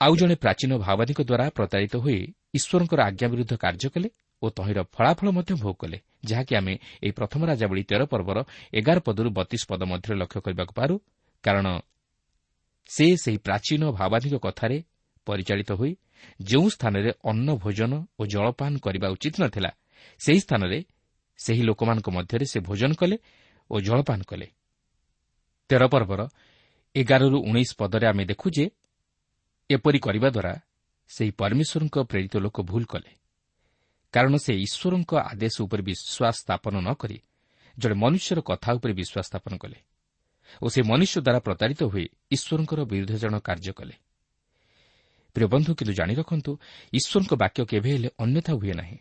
ଆଉ 0.00 0.12
ଜଣେ 0.16 0.34
ପ୍ରାଚୀନ 0.34 0.70
ଭାବାଦୀଙ୍କ 0.78 1.20
ଦ୍ୱାରା 1.28 1.46
ପ୍ରତାରିତ 1.50 1.94
ହୋଇ 1.96 2.18
ଈଶ୍ୱରଙ୍କର 2.54 3.00
ଆଜ୍ଞା 3.08 3.26
ବିରୁଦ୍ଧ 3.32 3.52
କାର୍ଯ୍ୟ 3.64 3.88
କଲେ 3.94 4.08
ଓ 4.42 4.46
ତହିଁର 4.56 4.78
ଫଳାଫଳ 4.94 5.28
ମଧ୍ୟ 5.30 5.52
ଭୋଗ 5.62 5.76
କଲେ। 5.82 5.98
ଯାହାକି 6.24 6.52
ଆମେ 6.60 6.74
ଏହି 7.04 7.12
ପ୍ରଥମ 7.18 7.40
ରାଜାବଳୀ 7.50 7.82
ତେର 7.90 8.02
ପର୍ବର 8.12 8.38
ଏଗାର 8.78 8.98
ପଦରୁ 9.06 9.28
ବତିଶ 9.38 9.62
ପଦ 9.70 9.80
ମଧ୍ୟରେ 9.92 10.14
ଲକ୍ଷ୍ୟ 10.22 10.40
କରିବାକୁ 10.46 10.72
ପାରୁ। 10.78 10.94
କାରଣ 11.44 11.66
ସେ 12.90 13.06
ସେହି 13.22 13.38
ପ୍ରାଚୀନ 13.46 13.82
ଭାବାଧିକ 13.98 14.34
କଥାରେ 14.46 14.78
ପରିଚାଳିତ 15.26 15.70
ହୋଇ 15.80 15.92
ଯେଉଁ 16.40 16.66
ସ୍ଥାନରେ 16.74 17.10
ଅନ୍ନ 17.30 17.48
ଭୋଜନ 17.62 17.92
ଓ 18.18 18.22
ଜଳପାନ 18.26 18.72
କରିବା 18.84 19.08
ଉଚିତ 19.14 19.34
ନ 19.42 19.44
ଥିଲା 19.54 19.70
ସେହି 20.20 20.40
ସ୍ଥାନରେ 20.46 20.78
ସେହି 21.38 21.62
ଲୋକମାନଙ୍କ 21.68 22.08
ମଧ୍ୟରେ 22.16 22.44
ସେ 22.52 22.58
ଭୋଜନ 22.68 22.92
କଲେ 23.00 23.16
ଓ 23.70 23.74
ଜଳପାନ 23.86 24.20
କଲେ। 24.30 24.46
ତେର 25.70 25.82
ପର୍ବର 25.88 26.20
ଏଗାରରୁ 26.94 27.38
ଉଣେଇଶ 27.48 27.70
ପଦରେ 27.80 28.06
ଆମେ 28.12 28.24
ଦେଖୁ 28.30 28.46
ଯେ 28.56 28.64
ଏପରି 29.70 29.98
କରିବା 30.06 30.28
ଦ୍ୱାରା 30.28 30.52
ସେହି 31.10 31.32
ପରମେଶ୍ୱରଙ୍କ 31.40 31.96
ପ୍ରେରିତ 32.10 32.34
ଲୋକ 32.44 32.56
ଭୁଲ 32.70 32.84
କଲେ। 32.84 33.10
କାରଣ 34.14 34.34
ସେ 34.36 34.52
ଈଶ୍ୱରଙ୍କ 34.66 35.12
ଆଦେଶ 35.32 35.56
ଉପରେ 35.64 35.82
ବିଶ୍ୱାସ 35.88 36.34
ସ୍ଥାପନ 36.42 36.74
ନ 36.80 36.88
କରି 36.94 37.18
ଜଣେ 37.76 37.94
ମନୁଷ୍ୟର 37.94 38.38
କଥା 38.40 38.70
ଉପରେ 38.76 38.92
ବିଶ୍ୱାସ 39.00 39.24
ସ୍ଥାପନ 39.30 39.52
କଲେ 39.58 39.78
ଓ 40.62 40.66
ସେ 40.68 40.80
ମନୁଷ୍ୟ 40.82 41.16
ଦ୍ୱାରା 41.20 41.40
ପ୍ରତାରିତ 41.40 41.80
ହୋଇ 41.82 42.06
ଈଶ୍ୱରଙ୍କର 42.30 42.80
ବିରୁଦ୍ଧଜନ 42.84 43.34
କାର୍ଯ୍ୟ 43.40 43.72
କଲେ। 43.72 43.94
ପ୍ରିୟ 45.36 45.46
ବନ୍ଧୁ 45.48 45.70
କିନ୍ତୁ 45.78 45.94
ଜାଣି 45.98 46.14
ରଖନ୍ତୁ 46.14 46.52
ଈଶ୍ୱରଙ୍କ 46.92 47.32
ବାକ୍ୟ 47.42 47.60
କେବେ 47.70 47.90
ହେଲେ 47.92 48.08
ଅନ୍ୟଥା 48.18 48.52
ହୁଏ 48.52 48.74
ନାହିଁ। 48.80 48.98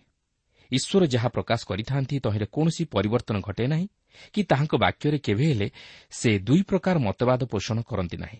ଈଶ୍ୱର 0.71 1.03
ଯାହା 1.13 1.27
ପ୍ରକାଶ 1.27 1.59
କରିଥାନ୍ତି 1.69 2.15
ତହିଁରେ 2.25 2.47
କୌଣସି 2.55 2.83
ପରିବର୍ତ୍ତନ 2.93 3.37
ଘଟେ 3.47 3.65
ନାହିଁ 3.67 3.87
କି 4.33 4.41
ତାହାଙ୍କ 4.43 4.73
ବାକ୍ୟରେ 4.83 5.17
କେବେ 5.25 5.45
ହେଲେ 5.51 5.67
ସେ 6.11 6.29
ଦୁଇ 6.39 6.61
ପ୍ରକାର 6.69 6.95
ମତବାଦ 7.07 7.41
ପୋଷଣ 7.51 7.77
କରନ୍ତି 7.81 8.17
ନାହିଁ। 8.17 8.39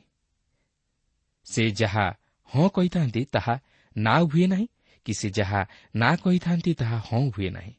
ସେ 1.46 1.64
ଯାହା 1.72 2.06
ହଁ 2.50 2.66
କହିଥାନ୍ତି 2.76 3.22
ତାହା 3.36 3.56
ନା 3.96 4.16
ହୁଏ 4.32 4.46
ନାହିଁ 4.48 4.68
କି 5.06 5.14
ସେ 5.14 5.28
ଯାହା 5.30 5.62
ନା 5.96 6.16
କହିଥାନ୍ତି 6.16 6.72
ତାହା 6.74 6.98
ହଁ 6.98 7.22
ହୁଏ 7.30 7.50
ନାହିଁ। 7.50 7.74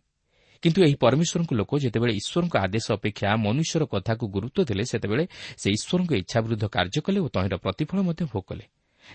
କିନ୍ତୁ 0.62 0.80
ଏହି 0.82 0.94
ପରମେଶ୍ୱରଙ୍କ 0.94 1.52
ଲୋକ 1.52 1.70
ଯେତେବେଳେ 1.78 2.12
ଈଶ୍ୱରଙ୍କ 2.12 2.54
ଆଦେଶ 2.56 2.86
ଅପେକ୍ଷା 2.92 3.28
ମନୁଷ୍ୟର 3.36 3.82
କଥାକୁ 3.84 4.24
ଗୁରୁତ୍ୱ 4.28 4.64
ଦେଲେ 4.64 4.84
ସେତେବେଳେ 4.84 5.24
ସେ 5.56 5.68
ଈଶ୍ୱରଙ୍କ 5.70 6.12
ଇଚ୍ଛା 6.12 6.38
ବିରୁଦ୍ଧ 6.40 6.64
କାର୍ଯ୍ୟ 6.64 7.00
କଲେ 7.06 7.18
ଓ 7.20 7.28
ତହିଁର 7.28 7.56
ପ୍ରତିଫଳ 7.56 7.98
ମଧ୍ୟ 8.02 8.24
ଭୋଗ 8.24 8.44
କଲେ 8.48 8.64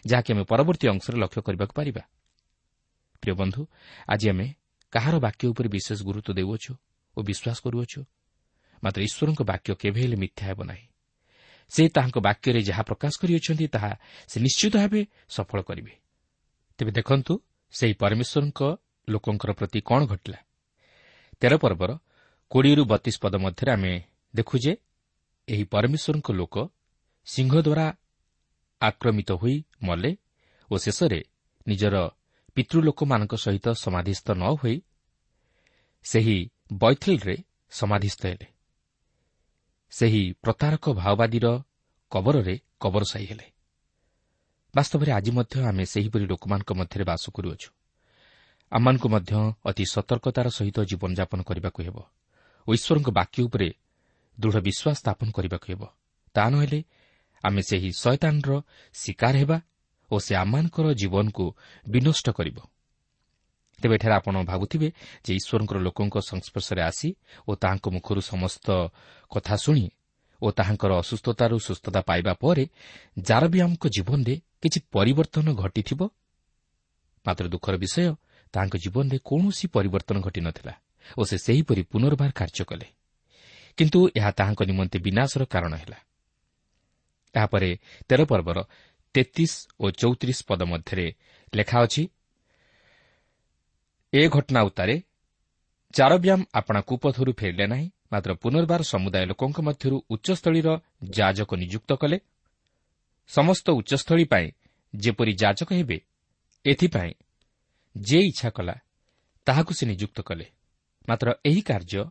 ଯାହାକି 0.07 0.29
ଆମେ 0.33 0.43
ପରବର୍ତ୍ତୀ 0.43 0.85
ଅଂଶରେ 0.87 1.17
ଲକ୍ଷ୍ୟ 1.17 1.41
କରିବାକୁ 1.41 1.73
ପାରିବା। 1.73 2.03
ପ୍ରିୟ 3.23 3.33
ବନ୍ଧୁ 3.33 3.61
ଆଜି 4.07 4.25
ଆମେ 4.29 4.47
କାହାର 4.93 5.15
ବାକ୍ୟ 5.19 5.43
ଉପରେ 5.47 5.67
ବିଶେଷ 5.69 5.99
ଗୁରୁତ୍ୱ 6.03 6.35
ଦେଉଅଛୁ 6.39 6.71
ଓ 7.17 7.19
ବିଶ୍ୱାସ 7.23 7.57
କରୁଅଛୁ? 7.63 7.99
ମାତ୍ର 8.83 8.99
ଈଶ୍ୱରଙ୍କ 9.01 9.41
ବାକ୍ୟ 9.41 9.69
କେବେ 9.75 9.99
ହେଲେ 10.01 10.15
ମିଥ୍ୟା 10.15 10.43
ହେବ 10.47 10.59
ନାହିଁ। 10.63 10.85
ସେ 11.71 11.83
ତାହାଙ୍କ 11.89 12.17
ବାକ୍ୟରେ 12.17 12.61
ଯାହା 12.61 12.83
ପ୍ରକାଶ 12.83 13.13
କରିଅଛନ୍ତି 13.21 13.67
ତାହା 13.67 13.91
ସେ 14.27 14.37
ନିଶ୍ଚିତ 14.39 14.73
ଭାବେ 14.77 15.01
ସଫଳ 15.29 15.59
କରିବେ। 15.61 15.93
ତେବେ 16.77 16.91
ଦେଖନ୍ତୁ 16.91 17.33
ସେହି 17.71 17.93
ପରମେଶ୍ୱରଙ୍କ 17.93 18.61
ଲୋକଙ୍କର 19.09 19.51
ପ୍ରତି 19.51 19.79
କ'ଣ 19.81 20.05
ଘଟିଲା? 20.05 20.39
ତେର 21.39 21.57
ପର୍ବର 21.57 21.91
କୋଡ଼ିଏରୁ 22.49 22.83
ବତିଶ 22.85 23.15
ପଦ 23.21 23.35
ମଧ୍ୟରେ 23.35 23.71
ଆମେ 23.71 23.93
ଦେଖୁ 24.35 24.55
ଯେ 24.57 24.73
ଏହି 25.47 25.63
ପରମେଶ୍ୱରଙ୍କ 25.63 26.31
ଲୋକ 26.31 26.55
ସିଂହ 27.25 27.53
ଦ୍ୱାରା 27.61 27.97
ଆକ୍ରମିତ 28.81 29.31
ହୋଇ 29.31 29.65
ମଲେ 29.83 30.11
ଓ 30.71 30.77
ଶେଷରେ 30.77 31.21
ନିଜର 31.67 31.95
ପିତୃଲୋକମାନଙ୍କ 32.55 33.33
ସହିତ 33.35 33.67
ସମାଧିସ୍ଥ 33.69 34.27
ନ 34.31 34.43
ହୋଇ 34.55 34.81
ସେହି 36.03 36.37
ବୈଥିଲ୍ରେ 36.73 37.35
ସମାଧିସ୍ଥ 37.71 38.25
ହେଲେ। 38.25 38.47
ସେହି 39.89 40.33
ପ୍ରତାରକ 40.33 40.93
ଭାଓବାଦୀର 40.93 41.45
କବରରେ 42.11 42.55
କବରସାଇ 42.79 43.25
ହେଲେ। 43.25 43.56
ବାସ୍ତବରେ 44.77 45.11
ଆଜି 45.17 45.31
ମଧ୍ୟ 45.37 45.55
ଆମେ 45.69 45.83
ସେହିପରି 45.93 46.25
ଲୋକମାନଙ୍କ 46.31 46.69
ମଧ୍ୟରେ 46.79 47.03
ବାସ 47.09 47.23
କରୁଅଛୁ। 47.35 47.69
ଆମମାନଙ୍କୁ 48.71 49.07
ମଧ୍ୟ 49.15 49.33
ଅତି 49.69 49.83
ସତର୍କତାର 49.93 50.47
ସହିତ 50.57 50.77
ଜୀବନଯାପନ 50.89 51.39
କରିବାକୁ 51.49 51.79
ହେବ 51.87 51.97
ଓ 52.67 52.69
ଈଶ୍ୱରଙ୍କ 52.77 53.09
ବାକ୍ୟ 53.19 53.39
ଉପରେ 53.47 53.69
ଦୃଢ଼ 54.37 54.57
ବିଶ୍ୱାସ 54.67 54.95
ସ୍ଥାପନ 55.01 55.27
କରିବାକୁ 55.37 55.65
ହେବ। 55.71 55.81
ତାହା 56.35 56.49
ନହେଲେ 56.53 56.79
ଆମେ 57.43 57.61
ସେହି 57.69 57.89
ଶୟତାନର 58.01 58.51
ଶିକାର 58.95 59.33
ହେବା 59.41 59.57
ଓ 60.11 60.15
ସେ 60.25 60.33
ଆମମାନଙ୍କର 60.43 60.87
ଜୀବନକୁ 61.01 61.45
ବିନଷ୍ଟ 61.85 62.27
କରିବ। 62.37 62.57
ତେବେ 63.79 63.93
ଏଠାରେ 63.95 64.15
ଆପଣ 64.19 64.35
ଭାବୁଥିବେ 64.51 64.89
ଯେ 65.25 65.31
ଈଶ୍ୱରଙ୍କର 65.39 65.77
ଲୋକଙ୍କ 65.87 66.15
ସଂସ୍ପର୍ଶରେ 66.29 66.81
ଆସି 66.89 67.09
ଓ 67.47 67.51
ତାହାଙ୍କ 67.61 67.85
ମୁଖରୁ 67.95 68.21
ସମସ୍ତ 68.31 68.67
କଥା 69.31 69.55
ଶୁଣି 69.63 69.85
ଓ 70.41 70.47
ତାହାଙ୍କର 70.51 70.91
ଅସୁସ୍ଥତାରୁ 71.01 71.55
ସୁସ୍ଥତା 71.59 71.99
ପାଇବା 72.09 72.33
ପରେ 72.43 72.63
ଜାରବିଆମଙ୍କ 73.19 73.83
ଜୀବନରେ 73.95 74.35
କିଛି 74.63 74.79
ପରିବର୍ତ୍ତନ 74.91 75.47
ଘଟିଥିବ? 75.53 76.01
ମାତ୍ର 77.25 77.45
ଦୁଃଖର 77.47 77.75
ବିଷୟ 77.77 78.15
ତାଙ୍କ 78.53 78.73
ଜୀବନରେ 78.77 79.17
କୌଣସି 79.23 79.65
ପରିବର୍ତ୍ତନ 79.67 80.17
ଘଟିନଥିଲା 80.21 80.73
ଓ 81.17 81.21
ସେ 81.23 81.37
ସେହିପରି 81.37 81.81
ପୁନର୍ବାର 81.91 82.31
କାର୍ଯ୍ୟ 82.31 82.63
କଲେ। 82.65 82.87
କିନ୍ତୁ 83.77 83.99
ଏହା 84.17 84.31
ତାହାଙ୍କ 84.31 84.61
ନିମନ୍ତେ 84.63 84.97
ବିନାଶର 84.99 85.43
କାରଣ 85.45 85.73
ହେଲା। 85.75 85.97
ଏହାପରେ 87.35 87.69
ତେର 88.09 88.21
ପର୍ବର 88.25 88.57
ତେତିଶ 89.15 89.53
ଓ 89.79 89.85
ଚଉତିରିଶ 89.91 90.39
ପଦ 90.47 90.61
ମଧ୍ୟରେ 90.63 91.05
ଲେଖା 91.53 91.77
ଅଛି 91.83 92.03
ଏ 94.13 94.21
ଘଟଣା 94.27 94.59
ଉତ୍ତାରେ 94.63 94.95
ଚାରବ୍ୟାମ 95.93 96.39
ଆପଣା 96.53 96.79
କୁପଥରୁ 96.81 97.31
ଫେରିଲେ 97.33 97.65
ନାହିଁ 97.67 97.87
ମାତ୍ର 98.11 98.31
ପୁନର୍ବାର 98.33 98.81
ସମୁଦାୟ 98.83 99.25
ଲୋକଙ୍କ 99.25 99.57
ମଧ୍ୟରୁ 99.61 99.97
ଉଚ୍ଚସ୍ଥଳୀର 100.09 100.67
ଯାଜକ 101.09 101.49
ନିଯୁକ୍ତ 101.55 101.91
କଲେ 101.93 102.17
ସମସ୍ତ 103.27 103.71
ଉଚ୍ଚସ୍ଥଳୀ 103.71 104.25
ପାଇଁ 104.25 104.51
ଯେପରି 104.95 105.33
ଯାଜକ 105.33 105.73
ହେବେ 105.73 105.97
ଏଥିପାଇଁ 106.65 107.13
ଯେ 107.95 108.19
ଇଚ୍ଛା 108.19 108.49
କଲା 108.49 108.75
ତାହାକୁ 109.45 109.73
ସେ 109.73 109.85
ନିଯୁକ୍ତ 109.85 110.21
କଲେ। 110.21 110.45
ମାତ୍ର 111.09 111.27
ଏହି 111.45 111.61
କାର୍ଯ୍ୟ 111.61 112.03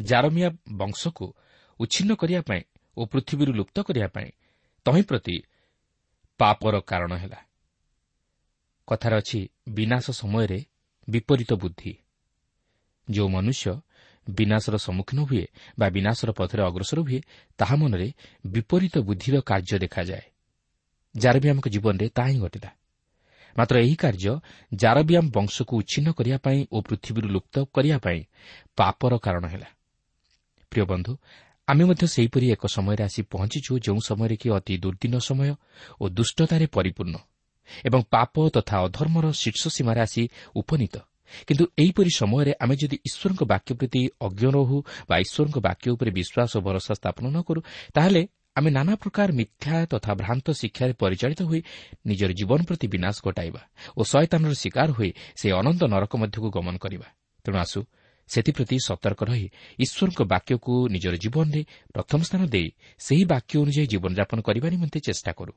ଜାରମିଆ 0.00 0.50
ବଂଶକୁ 0.70 1.26
ଉଚ୍ଛିନ୍ନ 1.80 2.14
କରିବା 2.14 2.40
ପାଇଁ 2.40 2.62
ଓ 2.96 3.06
ପୃଥିବୀରୁ 3.06 3.52
ଲୁପ୍ତ 3.52 3.80
କରିବା 3.80 4.08
ପାଇଁ 4.08 4.30
ତହିଁ 4.84 5.02
ପ୍ରତି 5.02 5.36
ପାପର 6.38 6.80
କାରଣ 6.80 7.12
ହେଲା। 7.16 7.40
କଥାରେ 8.86 9.16
ଅଛି 9.16 9.48
ବିନାଶ 9.68 10.10
ସମୟରେ 10.10 10.64
ବିପରୀତ 11.08 11.52
ବୁଦ୍ଧି। 11.52 11.92
ଯେଉଁ 13.10 13.28
ମନୁଷ୍ୟ 13.28 13.80
ବିନାଶର 14.28 14.76
ସମ୍ମୁଖୀନ 14.76 15.20
ହୁଏ 15.20 15.46
ବା 15.78 15.86
ବିନାଶର 15.90 16.30
ପଥରେ 16.32 16.62
ଅଗ୍ରସର 16.62 17.00
ହୁଏ 17.00 17.20
ତାହା 17.58 17.76
ମନରେ 17.76 18.12
ବିପରୀତ 18.46 18.98
ବୁଦ୍ଧିର 18.98 19.40
କାର୍ଯ୍ୟ 19.40 19.78
ଦେଖାଯାଏ। 19.78 20.29
ଜାରବିଆମଙ୍କ 21.14 21.66
ଜୀବନରେ 21.68 22.06
ତାହା 22.08 22.28
ହିଁ 22.28 22.38
ଘଟିଲା। 22.40 22.70
ମାତ୍ର 23.56 23.74
ଏହି 23.78 23.94
କାର୍ଯ୍ୟ 23.94 24.32
ଜାରବିଆମ 24.72 25.26
ବଂଶକୁ 25.30 25.72
ଉଚ୍ଛିନ୍ନ 25.76 26.08
କରିବା 26.12 26.38
ପାଇଁ 26.38 26.58
ଓ 26.72 26.76
ପୃଥିବୀରୁ 26.80 27.28
ଲୁପ୍ତ 27.28 27.54
କରିବା 27.74 27.98
ପାଇଁ 27.98 28.20
ପାପର 28.76 29.12
କାରଣ 29.18 29.44
ହେଲା। 29.46 29.68
ପ୍ରିୟ 30.70 30.84
ବନ୍ଧୁ 30.84 31.12
ଆମେ 31.68 31.84
ମଧ୍ୟ 31.84 32.04
ସେହିପରି 32.06 32.46
ଏକ 32.52 32.62
ସମୟରେ 32.66 33.02
ଆସି 33.04 33.20
ପହଞ୍ଚିଛୁ 33.22 33.72
ଯେଉଁ 33.78 34.00
ସମୟରେ 34.08 34.36
କି 34.36 34.48
ଅତି 34.50 34.74
ଦୁର୍ଦ୍ଦିନ 34.78 35.14
ସମୟ 35.18 35.50
ଓ 36.00 36.04
ଦୁଷ୍ଟତାରେ 36.08 36.66
ପରିପୂର୍ଣ୍ଣ 36.66 37.16
ଏବଂ 37.86 38.00
ପାପ 38.10 38.34
ତଥା 38.54 38.76
ଅଧର୍ମର 38.86 39.26
ଶୀର୍ଷ 39.32 39.62
ସୀମାରେ 39.68 40.00
ଆସି 40.00 40.22
ଉପନୀତ। 40.56 40.94
କିନ୍ତୁ 41.46 41.64
ଏହିପରି 41.78 42.10
ସମୟରେ 42.10 42.52
ଆମେ 42.62 42.74
ଯଦି 42.76 42.96
ଈଶ୍ୱରଙ୍କ 43.08 43.42
ବାକ୍ୟ 43.52 43.70
ପ୍ରତି 43.74 44.00
ଅଜ୍ଞ 44.20 44.42
ରହୁ 44.50 44.76
ବା 45.08 45.16
ଈଶ୍ୱରଙ୍କ 45.24 45.58
ବାକ୍ୟ 45.58 45.86
ଉପରେ 45.94 46.10
ବିଶ୍ୱାସ 46.10 46.50
ଓ 46.56 46.60
ଭରସା 46.66 46.92
ସ୍ଥାପନ 46.94 47.24
ନ 47.30 47.38
କରୁ 47.46 47.60
ତାହେଲେ 47.94 48.22
ଆମେ 48.56 48.70
ନାନା 48.70 48.94
ପ୍ରକାର 49.02 49.28
ମିଥ୍ୟା 49.32 49.76
ତଥା 49.92 50.12
ଭ୍ରାନ୍ତ 50.20 50.46
ଶିକ୍ଷାରେ 50.60 50.92
ପରିଚାଳିତ 51.02 51.40
ହୋଇ 51.50 51.60
ନିଜର 52.06 52.30
ଜୀବନ 52.34 52.60
ପ୍ରତି 52.68 52.86
ବିନାଶ 52.94 53.16
ଘଟାଇବା 53.26 53.62
ଓ 53.98 54.00
ଶୟତାନର 54.10 54.52
ଶିକାର 54.62 54.88
ହୋଇ 54.90 55.10
ସେହି 55.38 55.52
ଅନନ୍ତ 55.60 55.82
ନରକ 55.94 56.12
ମଧ୍ୟକୁ 56.22 56.48
ଗମନ 56.56 56.74
କରିବା। 56.84 57.06
ତେଣୁ 57.44 57.56
ଆସୁ 57.64 57.80
ସେଥିପ୍ରତି 58.30 58.76
ସତର୍କ 58.86 59.20
ରହି 59.30 59.46
ଈଶ୍ୱରଙ୍କ 59.84 60.20
ବାକ୍ୟକୁ 60.32 60.72
ନିଜର 60.94 61.14
ଜୀବନରେ 61.24 61.62
ପ୍ରଥମ 61.94 62.20
ସ୍ଥାନ 62.28 62.42
ଦେଇ 62.54 62.68
ସେହି 62.98 63.24
ବାକ୍ୟ 63.32 63.52
ଅନୁଯାୟୀ 63.62 63.86
ଜୀବନଯାପନ 63.92 64.38
କରିବା 64.46 64.68
ନିମନ୍ତେ 64.74 64.98
ଚେଷ୍ଟା 65.06 65.32
କରୁ। 65.38 65.52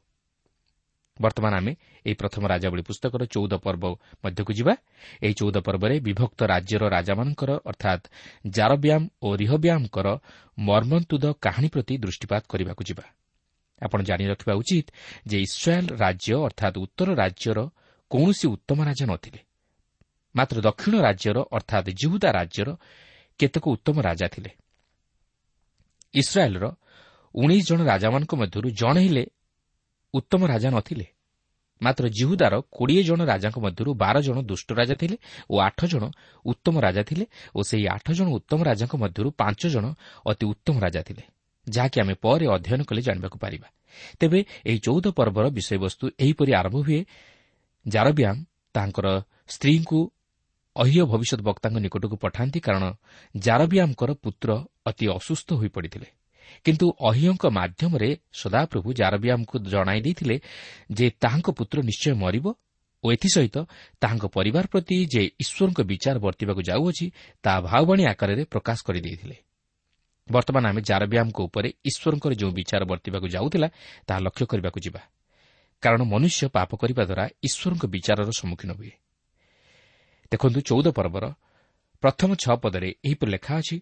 ବର୍ତ୍ତମାନ 1.22 1.54
ଆମେ 1.54 1.74
ଏହି 2.06 2.16
ପ୍ରଥମ 2.18 2.44
ରାଜାବଳୀ 2.50 2.84
ପୁସ୍ତକର 2.90 3.22
ଚଉଦ 3.26 3.54
ପର୍ବ 3.62 3.84
ମଧ୍ୟକୁ 4.24 4.52
ଯିବା। 4.54 4.74
ଏହି 5.22 5.34
ଚଉଦ 5.40 5.58
ପର୍ବରେ 5.62 5.96
ବିଭକ୍ତ 6.00 6.40
ରାଜ୍ୟର 6.44 6.84
ରାଜାମାନଙ୍କର 6.90 7.52
ଅର୍ଥାତ୍ 7.70 8.04
ଜାରବ୍ୟାମ୍ 8.50 9.06
ଓ 9.22 9.28
ରିହବ୍ୟାମ୍ଙ୍କର 9.38 10.08
ମର୍ମନ୍ତୁଦ 10.58 11.26
କାହାଣୀ 11.46 11.70
ପ୍ରତି 11.70 11.94
ଦୃଷ୍ଟିପାତ 11.98 12.44
କରିବାକୁ 12.50 12.82
ଯିବା। 12.90 13.06
ଆପଣ 13.82 14.00
ଜାଣି 14.02 14.24
ରଖିବା 14.28 14.54
ଉଚିତ 14.54 14.88
ଯେ 15.28 15.38
ଇସ୍ରାଏଲ୍ 15.42 15.90
ରାଜ୍ୟ 16.04 16.34
ଅର୍ଥାତ୍ 16.48 16.76
ଉତ୍ତର 16.78 17.10
ରାଜ୍ୟର 17.14 17.60
କୌଣସି 18.12 18.46
ଉତ୍ତମ 18.48 18.78
ରାଜା 18.84 19.06
ନଥିଲେ। 19.06 19.40
ମାତ୍ର 20.36 20.58
ଦକ୍ଷିଣ 20.62 20.94
ରାଜ୍ୟର 21.02 21.38
ଅର୍ଥାତ୍ 21.58 21.88
ଜିହୁଦା 22.00 22.30
ରାଜ୍ୟର 22.32 22.70
କେତେକ 23.40 23.66
ଉତ୍ତମ 23.76 23.96
ରାଜା 24.02 24.28
ଥିଲେ। 24.28 24.52
ଇସ୍ରାଏଲ୍ର 26.14 26.66
ଉଣେଇଶ 27.36 27.66
ଜଣ 27.70 27.80
ରାଜାମାନଙ୍କ 27.84 28.34
ମଧ୍ୟରୁ 28.36 28.68
ଜଣେ 28.72 29.02
ହେଲେ 29.06 29.24
ଉତ୍ତମ 30.14 30.42
ରାଜା 30.48 30.70
ନଥିଲେ। 30.70 31.06
ମାତ୍ର 31.82 32.06
ଜିହୁଦାର 32.18 32.54
କୋଡ଼ିଏ 32.72 33.04
ଜଣ 33.04 33.20
ରାଜାଙ୍କ 33.32 33.58
ମଧ୍ୟରୁ 33.66 33.92
ବାର 34.04 34.16
ଜଣ 34.22 34.38
ଦୁଷ୍ଟ 34.50 34.70
ରାଜା 34.80 34.96
ଥିଲେ 35.02 35.18
ଓ 35.52 35.56
ଆଠ 35.60 35.80
ଜଣ 35.86 36.04
ଉତ୍ତମ 36.46 36.76
ରାଜା 36.86 37.04
ଥିଲେ 37.10 37.26
ଓ 37.56 37.60
ସେହି 37.70 37.86
ଆଠ 37.96 38.08
ଜଣ 38.18 38.28
ଉତ୍ତମ 38.38 38.60
ରାଜାଙ୍କ 38.70 38.94
ମଧ୍ୟରୁ 39.04 39.30
ପାଞ୍ଚ 39.42 39.62
ଜଣ 39.76 39.86
ଅତି 40.30 40.46
ଉତ୍ତମ 40.54 40.76
ରାଜା 40.86 41.02
ଥିଲେ 41.08 41.24
ଯାହାକି 41.68 41.98
ଆମେ 42.04 42.14
ପରେ 42.24 42.46
ଅଧ୍ୟୟନ 42.56 42.82
କଲେ 42.90 43.02
ଜାଣିବାକୁ 43.08 43.38
ପାରିବା। 43.44 43.68
ତେବେ 44.20 44.40
ଏହି 44.70 44.80
ଚଉଦ 44.86 45.06
ପର୍ବର 45.18 45.46
ବିଷୟବସ୍ତୁ 45.58 46.06
ଏହିପରି 46.24 46.52
ଆରମ୍ଭ 46.60 46.78
ହୁଏ 46.86 47.00
ଜାରବ୍ୟାମ୍ 47.86 48.40
ତାଙ୍କର 48.76 49.08
ସ୍ତ୍ରୀଙ୍କୁ 49.54 50.00
ଅହିୟ 50.76 51.02
ଭବିଷ୍ୟତ 51.12 51.42
ବକ୍ତାଙ୍କ 51.48 51.78
ନିକଟକୁ 51.86 52.16
ପଠାନ୍ତି 52.24 52.60
କାରଣ 52.66 52.84
ଜାରବିଆମଙ୍କର 53.36 54.12
ପୁତ୍ର 54.24 54.50
ଅତି 54.90 55.06
ଅସୁସ୍ଥ 55.18 55.50
ହୋଇପଡ଼ିଥିଲେ। 55.60 56.08
କିନ୍ତୁ 56.66 56.86
ଅହିୟଙ୍କ 57.10 57.44
ମାଧ୍ୟମରେ 57.58 58.10
ସଦାପ୍ରଭୁ 58.34 58.90
ଜାରବିଆମଙ୍କୁ 58.94 59.56
ଜଣାଇ 59.74 60.00
ଦେଇଥିଲେ 60.02 60.36
ଯେ 60.98 61.06
ତାହାଙ୍କ 61.24 61.48
ପୁତ୍ର 61.58 61.78
ନିଶ୍ଚୟ 61.90 62.14
ମରିବ 62.16 62.46
ଓ 63.04 63.08
ଏଥିସହିତ 63.12 63.58
ତାହାଙ୍କ 64.02 64.26
ପରିବାର 64.36 64.66
ପ୍ରତି 64.72 64.96
ଯେ 65.14 65.24
ଈଶ୍ୱରଙ୍କ 65.44 65.80
ବିଚାର 65.92 66.16
ବର୍ତ୍ତିବାକୁ 66.26 66.62
ଯାଉଅଛି 66.70 67.06
ତାହା 67.44 67.60
ଭାଓବାଣୀ 67.68 68.04
ଆକାରରେ 68.14 68.44
ପ୍ରକାଶ 68.46 68.78
କରିଦେଇଥିଲେ 68.88 69.38
ବର୍ତ୍ତମାନ 70.32 70.64
ଆମେ 70.66 70.82
ଜାରବିଆମଙ୍କ 70.82 71.40
ଉପରେ 71.40 71.70
ଈଶ୍ୱରଙ୍କର 71.90 72.34
ଯେଉଁ 72.34 72.52
ବିଚାର 72.52 72.82
ବର୍ତ୍ତିବାକୁ 72.92 73.28
ଯାଉଥିଲା 73.28 73.68
ତାହା 74.08 74.20
ଲକ୍ଷ୍ୟ 74.20 74.46
କରିବାକୁ 74.46 74.80
ଯିବା। 74.86 75.02
କାରଣ 75.84 76.02
ମନୁଷ୍ୟ 76.04 76.48
ପାପ 76.48 76.70
କରିବା 76.82 77.04
ଦ୍ୱାରା 77.04 77.26
ଈଶ୍ୱରଙ୍କ 77.48 77.84
ବିଚାରର 77.94 78.30
ସମ୍ମୁଖୀନ 78.40 78.72
ହୁଏ। 78.80 78.92
ଦେଖନ୍ତୁ 80.32 80.60
ଚଉଦ 80.70 80.88
ପର୍ବର 80.98 81.26
ପ୍ରଥମ 82.04 82.30
ଛଅ 82.36 82.56
ପଦରେ 82.64 82.90
ଏହିପରି 83.06 83.32
ଲେଖା 83.32 83.54
ଅଛି 83.60 83.78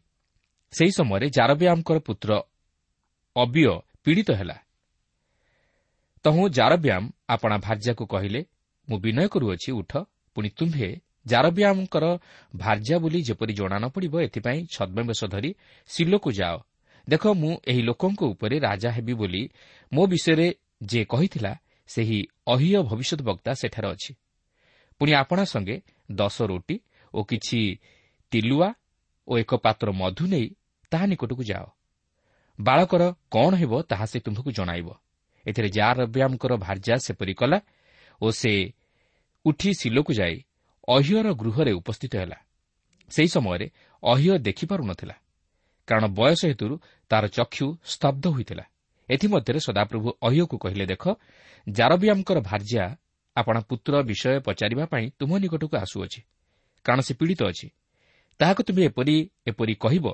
ସେହି 0.74 0.92
ସମୟରେ 0.98 1.28
ଜାରବ୍ୟାମଙ୍କର 1.38 1.98
ପୁତ୍ର 2.00 2.30
ଅବିୟ 3.36 3.80
ପୀଡ଼ିତ 4.04 4.32
ହେଲା। 4.32 4.58
ତହୁଁ 6.24 6.50
ଜାରବ୍ୟାମ 6.50 7.04
ଆପଣା 7.30 7.58
ଭାର୍ଯ୍ୟାକୁ 7.58 8.06
କହିଲେ 8.06 8.42
ମୁଁ 8.90 8.98
ବିନୟ 9.00 9.28
କରୁଅଛି 9.28 9.72
ଉଠ। 9.72 9.92
ପୁଣି 10.36 10.50
ତୁମ୍ଭେ 10.50 10.90
ଜାରବ୍ୟାମଙ୍କର 11.26 12.06
ଭାର୍ଯ୍ୟା 12.56 12.98
ବୋଲି 13.00 13.20
ଯେପରି 13.22 13.54
ଜଣା 13.54 13.78
ନ 13.80 13.86
ପଡ଼ିବ 13.88 14.16
ଏଥିପାଇଁ 14.22 14.60
ଛଦ୍ମବେଶ 14.66 15.22
ଧରି 15.26 15.54
ସିଲୋକୁ 15.88 16.32
ଯାଅ। 16.32 16.58
ଦେଖ 17.10 17.24
ମୁଁ 17.28 17.52
ଏହି 17.68 17.82
ଲୋକଙ୍କ 17.82 18.22
ଉପରେ 18.24 18.60
ରାଜା 18.60 18.90
ହେବି 18.92 19.14
ବୋଲି 19.14 19.50
ମୋ 19.94 20.08
ବିଷୟରେ 20.08 20.48
ଯେ 20.84 21.06
କହିଥିଲା 21.06 21.54
ସେହି 21.88 22.20
ଅହିୟ 22.48 22.82
ଭବିଷ୍ୟତ 22.84 23.22
ବକ୍ତା 23.22 23.52
ସେଠାରେ 23.54 23.88
ଅଛି। 23.88 24.12
ପୁଣି 25.00 25.12
ଆପଣା 25.14 25.44
ସଙ୍ଗେ 25.44 25.82
ଦଶ 26.12 26.42
ରୋଟି 26.42 26.80
ଓ 27.14 27.24
କିଛି 27.24 27.80
ତିଲୁଆ 28.32 28.70
ଓ 29.28 29.38
ଏକ 29.38 29.52
ପାତ୍ର 29.56 29.92
ମଧୁ 29.92 30.28
ନେଇ 30.28 30.48
ତାହା 30.92 31.06
ନିକଟକୁ 31.06 31.44
ଯାଅ। 31.44 31.66
ବାଳକର 32.60 33.16
କ'ଣ 33.32 33.56
ହେବ 33.56 33.82
ତାହା 33.82 34.06
ସେ 34.06 34.20
ତୁମ୍ଭକୁ 34.20 34.52
ଜଣାଇବ। 34.52 34.90
ଏଥିରେ 35.48 35.70
ଜାରବ୍ୟାମଙ୍କର 35.70 36.58
ଭାର୍ଯ୍ୟା 36.58 36.96
ସେପରି 36.98 37.34
କଲା 37.34 37.60
ଓ 38.22 38.32
ସେ 38.32 38.74
ଉଠି 39.46 39.74
ସିଲୋକୁ 39.74 40.14
ଯାଇ 40.14 40.44
ଅହିୟର 40.90 41.34
ଗୃହରେ 41.34 41.72
ଉପସ୍ଥିତ 41.72 42.16
ହେଲା। 42.16 42.36
ସେହି 43.10 43.28
ସମୟରେ 43.28 43.68
ଅହିୟ 44.04 44.38
ଦେଖିପାରୁନଥିଲା। 44.38 45.16
କାରଣ 45.88 46.06
ବୟସ 46.08 46.46
ହେତୁରୁ 46.46 46.80
ତାର 47.10 47.28
ଚକ୍ଷୁ 47.28 47.78
ସ୍ତବ୍ଧ 47.86 48.28
ହୋଇଥିଲା। 48.28 48.64
ଏଥିମଧ୍ୟରେ 49.10 49.60
ସଦାପ୍ରଭୁ 49.60 50.10
ଅହିୟକୁ 50.22 50.58
କହିଲେ 50.58 50.86
ଦେଖ 50.86 51.04
ଜାରବିଆମଙ୍କର 51.70 52.40
ଭାର୍ଯ୍ୟା 52.40 52.96
ଆପଣା 53.36 53.60
ପୁତ୍ର 53.60 54.04
ବିଷୟ 54.04 54.40
ପଚାରିବା 54.40 54.86
ପାଇଁ 54.86 55.10
ତୁମ 55.20 55.38
ନିକଟକୁ 55.38 55.78
ଆସୁଅଛି। 55.78 56.22
କାରଣ 56.84 57.02
ସେ 57.02 57.14
ପୀଡ଼ିତ 57.14 57.44
ଅଛି। 57.44 57.68
ତାହାକୁ 58.40 58.64
ତୁମେ 58.64 58.82
ଏପରି 58.86 59.30
ଏପରି 59.48 59.76
କହିବ। 59.76 60.06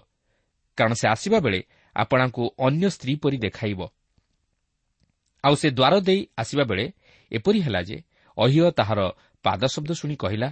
କାରଣ 0.78 0.94
ସେ 0.94 1.08
ଆସିବା 1.08 1.40
ବେଳେ 1.40 1.64
ଆପଣଙ୍କୁ 1.98 2.44
ଅନ୍ୟ 2.60 2.90
ସ୍ତ୍ରୀ 2.90 3.14
ପରି 3.16 3.38
ଦେଖାଇବ। 3.38 3.80
ଆଉ 5.44 5.56
ସେ 5.56 5.68
ଦ୍ୱାର 5.72 5.94
ଦେଇ 6.00 6.22
ଆସିବା 6.38 6.64
ବେଳେ 6.64 6.86
ଏପରି 7.32 7.60
ହେଲା 7.62 7.82
ଯେ 7.82 7.98
ଅହିୟ 8.38 8.72
ତାହାର 8.72 9.00
ପାଦ 9.46 9.62
ଶବ୍ଦ 9.66 9.92
ଶୁଣି 9.92 10.16
କହିଲା 10.16 10.50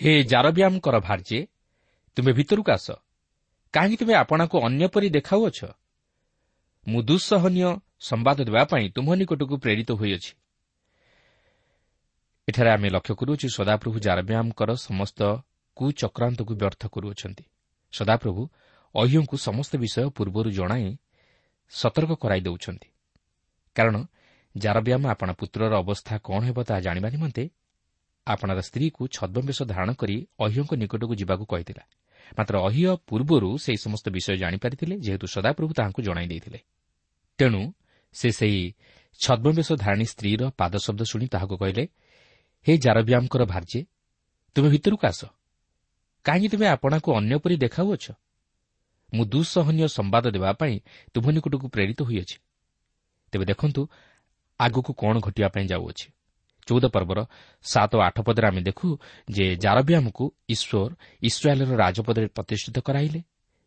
ହେ 0.00 0.12
ଜାରବ୍ୟାମଙ୍କର 0.22 0.96
ଭାର୍ଯ୍ୟେ 1.00 1.40
ତୁମେ 2.16 2.32
ଭିତରକୁ 2.32 2.70
ଆସ। 2.72 2.88
କାହିଁକି 3.74 3.96
ତୁମେ 3.96 4.14
ଆପଣଙ୍କୁ 4.14 4.56
ଅନ୍ୟ 4.66 4.84
ପରି 4.88 5.08
ଦେଖାଉଅଛ? 5.10 5.58
ମୁଁ 6.86 7.00
ଦୁଃସହନୀୟ 7.02 7.68
ସମ୍ବାଦ 8.00 8.38
ଦେବା 8.44 8.62
ପାଇଁ 8.64 8.84
ତୁମ 8.90 9.08
ନିକଟକୁ 9.14 9.54
ପ୍ରେରିତ 9.56 9.90
ହୋଇଅଛି। 9.92 10.32
ଏଠାରେ 12.48 12.70
ଆମେ 12.70 12.88
ଲକ୍ଷ୍ୟ 12.90 13.14
କରୁଅଛୁ 13.14 13.46
ସଦାପ୍ରଭୁ 13.48 13.96
ଜାରବ୍ୟାମଙ୍କର 13.98 14.70
ସମସ୍ତ 14.86 15.20
କୁଚକ୍ରାନ୍ତକୁ 15.76 16.52
ବ୍ୟର୍ଥ 16.54 16.82
କରୁଅଛନ୍ତି। 16.86 17.44
ସଦାପ୍ରଭୁ 17.92 18.42
ଅହିଙ୍କୁ 18.94 19.36
ସମସ୍ତ 19.36 19.76
ବିଷୟ 19.76 20.10
ପୂର୍ବରୁ 20.10 20.50
ଜଣାଇ 20.50 20.96
ସତର୍କ 21.70 22.12
କରାଇ 22.12 22.40
ଦେଉଛନ୍ତି। 22.40 22.88
କାରଣ 23.74 24.04
ଜାରବ୍ୟାମ 24.56 25.06
ଆପଣା 25.06 25.32
ପୁତ୍ରର 25.32 25.72
ଅବସ୍ଥା 25.76 26.18
କ'ଣ 26.18 26.40
ହେବ 26.44 26.62
ତାହା 26.62 26.80
ଜାଣିବା 26.80 27.08
ନିମନ୍ତେ 27.10 27.50
ଆପଣାର 28.26 28.60
ସ୍ତ୍ରୀକୁ 28.60 29.08
ଛଦ୍ମବେଶ 29.08 29.62
ଧାରଣ 29.62 29.92
କରି 29.92 30.26
ଅହିଙ୍କ 30.40 30.74
ନିକଟକୁ 30.74 31.14
ଯିବାକୁ 31.14 31.44
କହିଥିଲା। 31.46 31.84
ମାତ୍ର 32.38 32.54
ଅହିୟ 32.58 32.96
ପୂର୍ବରୁ 32.96 33.58
ସେହି 33.58 33.76
ସମସ୍ତ 33.76 34.08
ବିଷୟ 34.08 34.36
ଜାଣିପାରିଥିଲେ 34.36 34.94
ଯେହେତୁ 34.98 35.26
ସଦାପ୍ରଭୁ 35.26 35.72
ତାହାଙ୍କୁ 35.72 36.02
ଜଣାଇ 36.02 36.26
ଦେଇଥିଲେ। 36.26 36.60
ତେଣୁ 37.38 37.72
ସେ 38.12 38.28
ସେହି 38.32 38.72
ଛଦ୍ମବେଶ 39.20 39.72
ଧାରଣୀ 39.72 40.04
ସ୍ତ୍ରୀର 40.04 40.50
ପାଦ 40.58 40.76
ଶବ୍ଦ 40.76 41.02
ଶୁଣି 41.02 41.26
ତାହାକୁ 41.26 41.56
କହିଲେ 41.56 41.88
ହେ 42.68 42.78
ଜାରବ୍ୟାମଙ୍କର 42.78 43.44
ଭାର୍ଯ୍ୟେ 43.44 43.80
ତୁମେ 44.54 44.68
ଭିତରକୁ 44.68 45.06
ଆସ। 45.06 45.24
କାହିଁକି 46.24 46.48
ତୁମେ 46.48 46.66
ଆପଣଙ୍କୁ 46.66 47.08
ଅନ୍ୟ 47.14 47.38
ପରି 47.38 47.56
ଦେଖାଉଅଛ? 47.56 48.04
ମୁଁ 49.12 49.24
ଦୁଃସହନୀୟ 49.24 49.86
ସମ୍ବାଦ 49.88 50.24
ଦେବା 50.30 50.50
ପାଇଁ 50.52 50.74
ତୁମ 51.14 51.24
ନିକଟକୁ 51.30 51.66
ପ୍ରେରିତ 51.68 52.00
ହୋଇଅଛି। 52.02 52.36
ତେବେ 53.32 53.44
ଦେଖନ୍ତୁ 53.44 53.82
ଆଗକୁ 54.60 54.90
କ'ଣ 54.92 55.14
ଘଟିବା 55.20 55.48
ପାଇଁ 55.48 55.66
ଯାଉଅଛି। 55.66 56.06
ଚଉଦ 56.68 56.84
ପର୍ବର 56.94 57.18
ସାତ 57.64 57.90
ଓ 57.96 58.00
ଆଠ 58.00 58.16
ପଦରେ 58.20 58.46
ଆମେ 58.46 58.62
ଦେଖୁ 58.62 58.88
ଯେ 59.30 59.44
ଜାରବ୍ୟାମକୁ 59.56 60.24
ଈଶ୍ୱର 60.48 60.90
ଇସ୍ରାଏଲ୍ର 61.22 61.72
ରାଜପଦରେ 61.76 62.26
ପ୍ରତିଷ୍ଠିତ 62.26 62.78
କରାଇଲେ। 62.78 63.20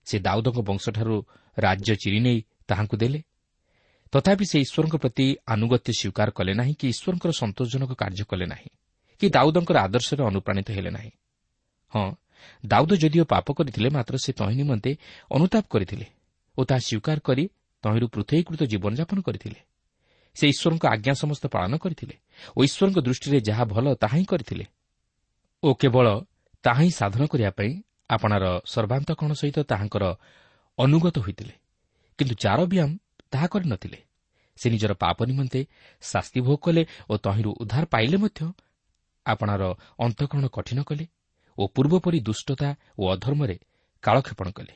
ସେ 0.07 0.15
ଦାଉଦଙ୍କ 0.19 0.57
ବଂଶଠାରୁ 0.61 1.15
ରାଜ୍ୟ 1.57 1.91
ଚିରି 1.95 2.19
ନେଇ 2.19 2.39
ତାହାଙ୍କୁ 2.67 2.95
ଦେଲେ। 2.97 3.19
ତଥାପି 4.13 4.45
ସେ 4.45 4.57
ଈଶ୍ୱରଙ୍କ 4.59 4.95
ପ୍ରତି 4.95 5.25
ଆନୁଗତ୍ୟ 5.47 5.91
ସ୍ୱୀକାର 5.99 6.29
କଲେ 6.31 6.53
ନାହିଁ 6.53 6.73
କି 6.79 6.85
ଈଶ୍ୱରଙ୍କର 6.87 7.31
ସନ୍ତୋଷଜନକ 7.31 7.91
କାର୍ଯ୍ୟ 8.01 8.23
କଲେ 8.31 8.45
ନାହିଁ 8.45 8.69
କି 9.21 9.25
ଦାଉଦଙ୍କର 9.29 9.77
ଆଦର୍ଶରେ 9.77 10.21
ଅନୁପ୍ରାଣିତ 10.23 10.67
ହେଲେ 10.71 10.91
ନାହିଁ। 10.97 11.11
ହଁ 11.91 12.07
ଦାଉଦ 12.65 12.91
ଯଦିଓ 13.03 13.23
ପାପ 13.33 13.47
କରିଥିଲେ 13.57 13.89
ମାତ୍ର 13.89 14.15
ସେ 14.17 14.31
ତହିଁ 14.39 14.55
ନିମନ୍ତେ 14.55 14.91
ଅନୁତାପ 15.35 15.65
କରିଥିଲେ 15.73 16.05
ଓ 16.57 16.61
ତାହା 16.69 16.81
ସ୍ୱୀକାର 16.87 17.17
କରି 17.27 17.43
ତହିଁରୁ 17.83 18.05
ପୃଥକୀକୃତ 18.07 18.61
ଜୀବନଯାପନ 18.71 19.17
କରିଥିଲେ। 19.27 19.59
ସେ 20.35 20.45
ଈଶ୍ୱରଙ୍କ 20.53 20.83
ଆଜ୍ଞା 20.93 21.13
ସମସ୍ତ 21.13 21.43
ପାଳନ 21.47 21.73
କରିଥିଲେ 21.83 22.15
ଓ 22.57 22.59
ଈଶ୍ୱରଙ୍କ 22.67 22.97
ଦୃଷ୍ଟିରେ 23.07 23.39
ଯାହା 23.47 23.63
ଭଲ 23.73 23.85
ତାହା 24.01 24.15
ହିଁ 24.17 24.25
କରିଥିଲେ। 24.25 24.65
ଓ 25.63 25.69
କେବଳ 25.81 26.07
ତାହା 26.63 26.81
ହିଁ 26.81 26.91
ସାଧନ 26.99 27.21
କରିବା 27.31 27.51
ପାଇଁ 27.59 27.71
ଆପଣାର 28.09 28.45
ସର୍ବାନ୍ତକରଣ 28.73 29.31
ସହିତ 29.41 29.57
ତାହାଙ୍କର 29.71 30.03
ଅନୁଗତ 30.77 31.15
ହୋଇଥିଲେ। 31.19 31.53
କିନ୍ତୁ 32.19 32.35
ଚାରବିୟାମ 32.35 32.89
ତାହା 33.31 33.47
କରିନଥିଲେ 33.47 33.99
ସେ 34.57 34.67
ନିଜର 34.69 34.91
ପାପ 35.03 35.17
ନିମନ୍ତେ 35.29 35.61
ଶାସ୍ତି 36.03 36.39
ଭୋଗ 36.45 36.57
କଲେ 36.65 36.83
ଓ 37.09 37.13
ତହିଁରୁ 37.17 37.51
ଉଦ୍ଧାର 37.61 37.83
ପାଇଲେ 37.93 38.17
ମଧ୍ୟ 38.23 38.39
ଆପଣାର 39.25 39.63
ଅନ୍ତଃକରଣ 39.99 40.45
କଠିନ 40.47 40.79
କଲେ। 40.89 41.05
ଓ 41.57 41.67
ପୂର୍ବପରି 41.67 42.19
ଦୁଷ୍ଟତା 42.19 42.69
ଓ 42.99 43.03
ଅଧର୍ମରେ 43.13 43.57
କାଳକ୍ଷେପଣ 44.03 44.47
କଲେ। 44.49 44.73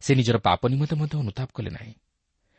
ସେ 0.00 0.14
ନିଜର 0.14 0.36
ପାପ 0.38 0.60
ନିମନ୍ତେ 0.68 0.94
ମଧ୍ୟ 0.96 1.14
ଅନୁତାପ 1.18 1.48
କଲେ 1.54 1.70
ନାହିଁ। 1.70 1.94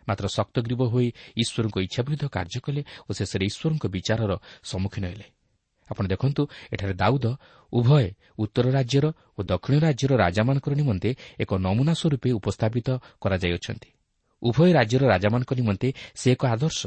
ମାତ୍ର 0.08 0.26
ଶକ୍ତଗ୍ରୀବ 0.28 0.82
ହୋଇ 0.84 1.08
ଈଶ୍ୱରଙ୍କ 1.38 1.78
ଇଚ୍ଛା 1.78 2.02
ବିରୁଦ୍ଧ 2.04 2.26
କାର୍ଯ୍ୟ 2.28 2.60
କଲେ 2.60 2.82
ଓ 3.08 3.10
ଶେଷରେ 3.14 3.46
ଈଶ୍ୱରଙ୍କ 3.46 3.86
ବିଚାରର 3.88 4.32
ସମ୍ମୁଖୀନ 4.64 5.06
ହେଲେ। 5.06 5.28
ଆପଣ 5.90 6.06
ଦେଖନ୍ତୁ 6.08 6.42
ଏଠାରେ 6.74 6.94
ଦାଉଦ 6.94 7.26
ଉଭୟ 7.74 8.06
ଉତ୍ତର 8.38 8.66
ରାଜ୍ୟର 8.72 9.06
ଓ 9.38 9.40
ଦକ୍ଷିଣ 9.44 9.76
ରାଜ୍ୟର 9.80 10.12
ରାଜାମାନଙ୍କର 10.16 10.74
ନିମନ୍ତେ 10.74 11.10
ଏକ 11.40 11.52
ନମୁନା 11.56 11.94
ସ୍ୱରୂପେ 11.94 12.30
ଉପସ୍ଥାପିତ 12.32 12.88
କରାଯାଇଅଛନ୍ତି। 13.22 13.90
ଉଭୟ 14.42 14.70
ରାଜ୍ୟର 14.74 15.04
ରାଜାମାନଙ୍କ 15.08 15.52
ନିମନ୍ତେ 15.54 15.88
ସେ 16.16 16.28
ଏକ 16.32 16.42
ଆଦର୍ଶ। 16.46 16.82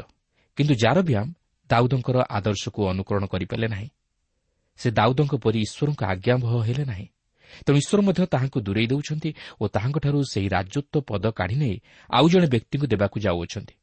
କିନ୍ତୁ 0.56 0.74
ଜାରବ୍ୟାମ୍ 0.74 1.30
ଦାଉଦଙ୍କର 1.70 2.16
ଆଦର୍ଶକୁ 2.28 2.80
ଅନୁକରଣ 2.88 3.24
କରିପାରିଲେ 3.26 3.68
ନାହିଁ। 3.68 3.88
ସେ 4.80 4.88
ଦାଉଦଙ୍କ 4.90 5.34
ପରି 5.34 5.58
ଈଶ୍ୱରଙ୍କ 5.66 6.00
ଆଜ୍ଞାବହ 6.04 6.52
ହେଲେ 6.66 6.84
ନାହିଁ। 6.84 7.06
ତେଣୁ 7.66 7.76
ଈଶ୍ୱର 7.78 8.00
ମଧ୍ୟ 8.02 8.22
ତାହାଙ୍କୁ 8.26 8.58
ଦୂରେଇ 8.66 8.86
ଦେଉଛନ୍ତି 8.86 9.30
ଓ 9.60 9.64
ତାହାଙ୍କଠାରୁ 9.68 10.18
ସେହି 10.32 10.48
ରାଜତ୍ୱ 10.48 11.04
ପଦ 11.08 11.24
କାଢ଼ି 11.30 11.56
ନେଇ 11.56 11.76
ଆଉ 12.10 12.26
ଜଣେ 12.32 12.46
ବ୍ୟକ୍ତିଙ୍କୁ 12.46 12.86
ଦେବାକୁ 12.92 13.16
ଯାଉଅଛନ୍ତି। 13.20 13.74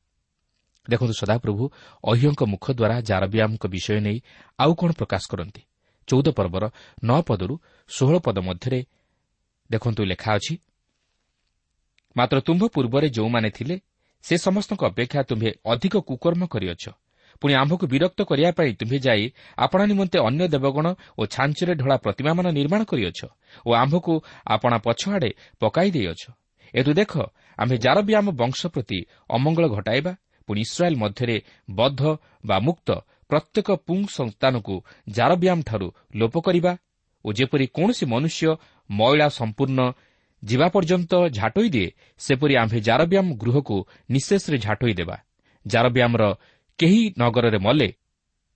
ଦେଖନ୍ତୁ 0.89 1.13
ସଦାପ୍ରଭୁ 1.13 1.63
ଅହ୍ୟଙ୍କ 2.03 2.41
ମୁଖ 2.43 2.65
ଦ୍ୱାରା 2.71 2.95
ଜାରବିୟାମଙ୍କ 3.01 3.63
ବିଷୟ 3.67 3.99
ନେଇ 4.01 4.17
ଆଉ 4.59 4.71
କ'ଣ 4.75 4.91
ପ୍ରକାଶ 4.91 5.23
କରନ୍ତି? 5.31 5.61
ଚଉଦ 6.07 6.27
ପର୍ବର 6.37 6.63
ନଅ 7.03 7.19
ପଦରୁ 7.27 7.55
ଷୋହଳ 7.89 8.15
ପଦ 8.25 8.37
ମଧ୍ୟରେ 8.39 8.79
ଦେଖନ୍ତୁ 9.69 10.01
ଲେଖା 10.03 10.31
ଅଛି 10.37 10.53
ମାତ୍ର 12.15 12.37
ତୁମ୍ଭ 12.39 12.63
ପୂର୍ବରେ 12.67 13.07
ଯେଉଁମାନେ 13.09 13.49
ଥିଲେ 13.49 13.75
ସେ 14.23 14.35
ସମସ୍ତଙ୍କ 14.37 14.81
ଅପେକ୍ଷା 14.83 15.21
ତୁମ୍ଭେ 15.23 15.49
ଅଧିକ 15.65 15.93
କୁକର୍ମ 16.09 16.41
କରିଅଛ। 16.45 16.83
ପୁଣି 17.41 17.53
ଆମ୍ଭକୁ 17.61 17.85
ବିରକ୍ତ 17.93 18.19
କରିବା 18.29 18.51
ପାଇଁ 18.57 18.71
ତୁମ୍ଭେ 18.79 18.97
ଯାଇ 19.05 19.23
ଆପଣା 19.57 19.83
ନିମନ୍ତେ 19.91 20.17
ଅନ୍ୟ 20.27 20.45
ଦେବଗଣ 20.53 20.87
ଓ 21.19 21.21
ଛାଞ୍ଚରେ 21.33 21.73
ଢଳା 21.81 21.97
ପ୍ରତିମାମାନ 22.05 22.45
ନିର୍ମାଣ 22.57 22.81
କରିଅଛ 22.91 23.19
ଓ 23.65 23.69
ଆମ୍ଭକୁ 23.81 24.13
ଆପଣା 24.53 24.77
ପଛଆଡ଼େ 24.85 25.31
ପକାଇ 25.61 25.89
ଦେଇଅଛ। 25.95 26.23
ଏଠୁ 26.73 26.91
ଦେଖ 26.99 27.13
ଆମ୍ଭେ 27.59 27.77
ଜାରବିୟାମ 27.85 28.27
ବଂଶ 28.41 28.59
ପ୍ରତି 28.73 28.99
ଅମଙ୍ଗଳ 29.35 29.65
ଘଟାଇବା 29.75 30.13
ପୁଣି 30.47 30.59
ଇସ୍ରାଏଲ୍ 30.65 31.01
ମଧ୍ୟରେ 31.03 31.37
ବଦ୍ଧ 31.69 32.01
ବା 32.45 32.57
ମୁକ୍ତ 32.67 32.89
ପ୍ରତ୍ୟେକ 33.29 33.67
ପୁଙ୍ଗ 33.87 34.05
ସନ୍ତାନକୁ 34.17 34.75
ଜାରବିୟାମଠାରୁ 35.07 35.87
ଲୋପ 36.19 36.35
କରିବା 36.47 36.73
ଓ 37.25 37.29
ଯେପରି 37.37 37.65
କୌଣସି 37.75 38.05
ମନୁଷ୍ୟ 38.13 38.49
ମଇଳା 38.89 39.27
ସମ୍ପୂର୍ଣ୍ଣ 39.39 39.79
ଯିବା 40.43 40.67
ପର୍ଯ୍ୟନ୍ତ 40.73 41.11
ଝାଟୋଇ 41.37 41.69
ଦିଏ 41.75 41.89
ସେପରି 42.25 42.53
ଆମ୍ଭେ 42.61 42.79
ଜାରବ୍ୟାମ 42.87 43.27
ଗୃହକୁ 43.41 43.77
ନିଶେଷରେ 44.09 44.57
ଝାଟୋଇ 44.57 44.93
ଦେବା। 44.99 45.17
ଜାରବ୍ୟାମର 45.65 46.23
କେହି 46.79 47.01
ନଗରରେ 47.21 47.59
ମଲେ 47.65 47.89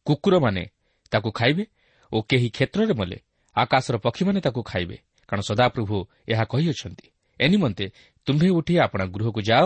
କୁକୁରମାନେ 0.08 0.64
ତାକୁ 1.12 1.30
ଖାଇବେ 1.40 1.64
ଓ 2.12 2.18
କେହି 2.30 2.48
କ୍ଷେତ୍ରରେ 2.56 2.94
ମଲେ 3.00 3.18
ଆକାଶର 3.56 3.96
ପକ୍ଷୀମାନେ 4.06 4.40
ତାକୁ 4.46 4.62
ଖାଇବେ। 4.72 4.98
କାରଣ 5.30 5.42
ସଦାପ୍ରଭୁ 5.50 5.98
ଏହା 6.28 6.46
କହିଅଛନ୍ତି 6.52 7.08
ଏ 7.40 7.46
ନିମନ୍ତେ 7.54 7.86
ତୁମ୍ଭେ 8.28 8.50
ଉଠି 8.60 8.74
ଆପଣା 8.86 9.06
ଗୃହକୁ 9.16 9.42
ଯାଅ 9.50 9.66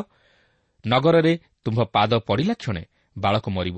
ନଗରରେ 0.86 1.34
ତୁମ୍ଭ 1.64 1.80
ପାଦ 1.96 2.12
ପଡ଼ିଲା 2.28 2.54
କ୍ଷଣେ 2.62 2.84
ବାଳକ 3.16 3.46
ମରିବ। 3.50 3.78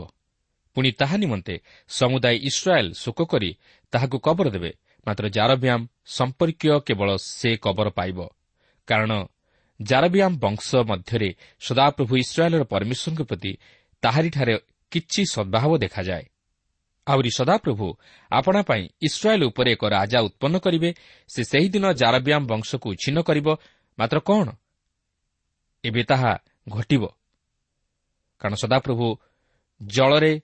ପୁଣି 0.76 0.90
ତାହା 1.00 1.16
ନିମନ୍ତେ 1.18 1.56
ସମୁଦାୟ 1.90 2.36
ଇସ୍ରାଏଲ୍ 2.50 2.90
ଶୋକ 2.94 3.20
କରି 3.32 3.50
ତାହାକୁ 3.94 4.18
କବର 4.26 4.48
ଦେବେ 4.56 4.72
ମାତ୍ର 5.08 5.26
ଜାରବ୍ୟାମ୍ 5.38 5.84
ସମ୍ପର୍କୀୟ 6.18 6.80
କେବଳ 6.88 7.10
ସେ 7.32 7.50
କବର 7.58 7.88
ପାଇବ। 7.98 8.20
କାରଣ 8.88 9.12
ଜାରବ୍ୟାମ୍ 9.80 10.40
ବଂଶ 10.44 10.68
ମଧ୍ୟରେ 10.90 11.30
ସଦାପ୍ରଭୁ 11.60 12.14
ଇସ୍ରାଏଲ୍ର 12.24 12.64
ପରମେଶ୍ୱରଙ୍କ 12.64 13.22
ପ୍ରତି 13.22 13.52
ତାହାରିଠାରେ 14.02 14.56
କିଛି 14.92 15.22
ସଦ୍ଭାବ 15.32 15.78
ଦେଖାଯାଏ। 15.78 16.26
ଆହୁରି 17.08 17.32
ସଦାପ୍ରଭୁ 17.32 17.88
ଆପଣା 18.32 18.62
ପାଇଁ 18.62 18.84
ଇସ୍ରାଏଲ୍ 19.02 19.44
ଉପରେ 19.44 19.72
ଏକ 19.72 19.84
ରାଜା 19.86 20.20
ଉତ୍ପନ୍ନ 20.22 20.56
କରିବେ 20.58 20.90
ସେ 21.28 21.42
ସେହିଦିନ 21.44 21.86
ଜାରବ୍ୟାମ୍ 21.92 22.48
ବଂଶକୁ 22.48 22.90
ଛିନ୍ନ 22.94 23.20
କରିବ 23.22 23.48
ମାତ୍ର 24.00 24.18
କ'ଣ? 24.20 24.48
ଏବେ 25.84 26.04
ତାହା 26.04 26.34
ଘଟିବ। 26.70 27.04
କାରଣ 28.42 28.56
ସଦାପ୍ରଭୁ 28.56 29.08
ଜଳରେ 29.82 30.42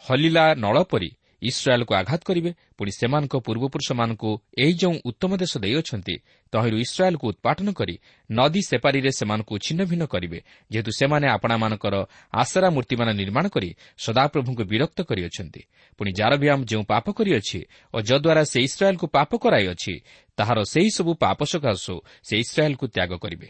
ହଲିଲା 0.00 0.54
ନଳ 0.54 0.82
ପରି 0.82 1.10
ଇସ୍ରାଏଲ୍କୁ 1.42 1.92
ଆଘାତ 2.00 2.20
କରିବେ 2.28 2.50
ପୁଣି 2.78 2.90
ସେମାନଙ୍କ 2.90 3.34
ପୂର୍ବପୁରୁଷମାନଙ୍କୁ 3.46 4.30
ଏହି 4.62 4.72
ଯେଉଁ 4.80 4.94
ଉତ୍ତମ 5.10 5.30
ଦେଶ 5.42 5.52
ଦେଇଅଛନ୍ତି 5.64 6.14
ତହିଁରୁ 6.52 6.76
ଇସ୍ରାଏଲ୍କୁ 6.84 7.24
ଉତ୍ପାଟନ 7.32 7.68
କରି 7.72 7.94
ନଦୀ 8.30 8.62
ସେପାରିରେ 8.70 9.10
ସେମାନଙ୍କୁ 9.18 9.54
ଛିନ୍ନ 9.64 9.80
ଭିନ୍ନ 9.90 10.02
କରିବେ 10.12 10.38
ଯେହେତୁ 10.70 10.90
ସେମାନେ 11.00 11.26
ଆପଣାମାନଙ୍କର 11.36 11.94
ଆଶରା 12.42 12.68
ମୂର୍ତ୍ତିମାନ 12.76 13.08
ନିର୍ମାଣ 13.20 13.44
କରି 13.54 13.70
ସଦାପ୍ରଭୁଙ୍କୁ 14.04 14.64
ବିରକ୍ତ 14.72 14.98
କରିଅଛନ୍ତି। 15.10 15.62
ପୁଣି 15.98 16.10
ଜାରବିୟାମ 16.12 16.58
ଯେଉଁ 16.70 16.84
ପାପ 16.92 17.06
କରିଅଛି 17.18 17.60
ଓ 17.94 17.96
ଯଦ୍ୱାରା 18.00 18.42
ସେ 18.52 18.58
ଇସ୍ରାଏଲ୍କୁ 18.68 19.06
ପାପ 19.16 19.30
କରାଇଅଛି 19.44 19.94
ତାହାର 20.38 20.58
ସେହିସବୁ 20.72 21.10
ପାପ 21.24 21.38
ସକାଶୁ 21.52 21.94
ସେ 22.26 22.34
ଇସ୍ରାଏଲ୍କୁ 22.44 22.86
ତ୍ୟାଗ 22.94 23.12
କରିବେ। 23.24 23.48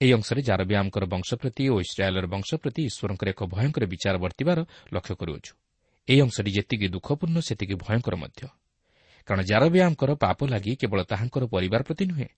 ଏହି 0.00 0.12
ଅଂଶରେ 0.14 0.40
ଜାରବିୟାମଙ୍କର 0.48 1.04
ବଂଶ 1.14 1.28
ପ୍ରତି 1.42 1.64
ଓ 1.68 1.76
ଇସ୍ରାଏଲ୍ର 1.80 2.26
ବଂଶ 2.34 2.50
ପ୍ରତି 2.62 2.80
ଈଶ୍ୱରଙ୍କର 2.90 3.28
ଏକ 3.34 3.40
ଭୟଙ୍କର 3.54 3.84
ବିଚାର 3.92 4.14
ବର୍ତ୍ତିବାର 4.24 4.58
ଲକ୍ଷ୍ୟ 4.94 5.14
କରୁଅଛୁ। 5.20 5.67
ଏହି 6.08 6.20
ଅଂଶଟି 6.24 6.50
ଯେତିକି 6.56 6.86
ଦୁଃଖପୂର୍ଣ୍ଣ 6.94 7.38
ସେତିକି 7.48 7.74
ଭୟଙ୍କର 7.84 8.14
ମଧ୍ୟ। 8.22 8.40
କାରଣ 9.28 9.40
ଜାରବିୟାମଙ୍କର 9.50 10.10
ପାପ 10.24 10.38
ଲାଗି 10.52 10.72
କେବଳ 10.80 11.00
ତାହାଙ୍କର 11.10 11.44
ପରିବାର 11.54 11.80
ପ୍ରତି 11.88 12.04
ନୁହେଁ 12.10 12.28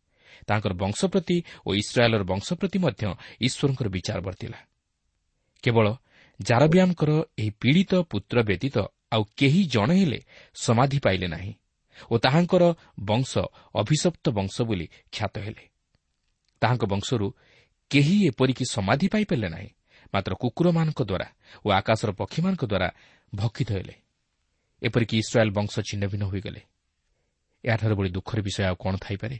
ତାହାଙ୍କର 0.48 0.72
ବଂଶ 0.82 1.00
ପ୍ରତି 1.12 1.36
ଓ 1.66 1.68
ଇସ୍ରାଏଲ୍ର 1.82 2.22
ବଂଶ 2.32 2.48
ପ୍ରତି 2.60 2.78
ମଧ୍ୟ 2.84 3.02
ଈଶ୍ୱରଙ୍କର 3.46 3.86
ବିଚାର 3.94 4.18
ବର୍ତ୍ତିଲା। 4.26 4.58
କେବଳ 5.64 5.86
ଜାରବିୟାମଙ୍କର 6.40 7.10
ଏହି 7.40 7.50
ପୀଡ଼ିତ 7.60 7.92
ପୁତ୍ର 8.10 8.36
ବ୍ୟତୀତ 8.48 8.76
ଆଉ 9.12 9.22
କେହି 9.38 9.62
ଜଣେ 9.74 9.94
ହେଲେ 10.00 10.20
ସମାଧି 10.54 10.98
ପାଇଲେ 11.04 11.26
ନାହିଁ 11.34 11.52
ଓ 12.10 12.14
ତାହାଙ୍କର 12.24 12.62
ବଂଶ 13.00 13.32
ଅଭିଶପ୍ତ 13.74 14.24
ବଂଶ 14.38 14.54
ବୋଲି 14.68 14.86
ଖ୍ୟାତ 15.12 15.34
ହେଲେ। 15.44 15.64
ତାହାଙ୍କ 16.62 16.84
ବଂଶରୁ 16.92 17.26
କେହି 17.90 18.16
ଏପରିକି 18.30 18.64
ସମାଧି 18.70 19.06
ପାଇପାରିଲେ 19.12 19.48
ନାହିଁ 19.48 19.70
ମାତ୍ର 20.14 20.32
କୁକୁରମାନଙ୍କ 20.42 21.00
ଦ୍ୱାରା 21.10 21.26
ଓ 21.64 21.68
ଆକାଶର 21.70 22.10
ପକ୍ଷୀମାନଙ୍କ 22.20 22.62
ଦ୍ୱାରା 22.72 22.88
ଭକ୍ଷିତ 23.34 23.72
ହେଲେ। 23.72 23.94
ଏପରିକି 24.82 25.18
ଇସ୍ରାଏଲ୍ 25.18 25.50
ବଂଶ 25.50 25.80
ଛିନ୍ନ 25.80 26.06
ଭିନ୍ନ 26.06 26.24
ହୋଇଗଲେ। 26.24 26.60
ଏହାଠାରୁ 27.64 27.96
ଭଳି 27.96 28.10
ଦୁଃଖର 28.10 28.40
ବିଷୟ 28.40 28.64
ଆଉ 28.64 28.74
କ'ଣ 28.74 28.96
ଥାଇପାରେ? 28.96 29.38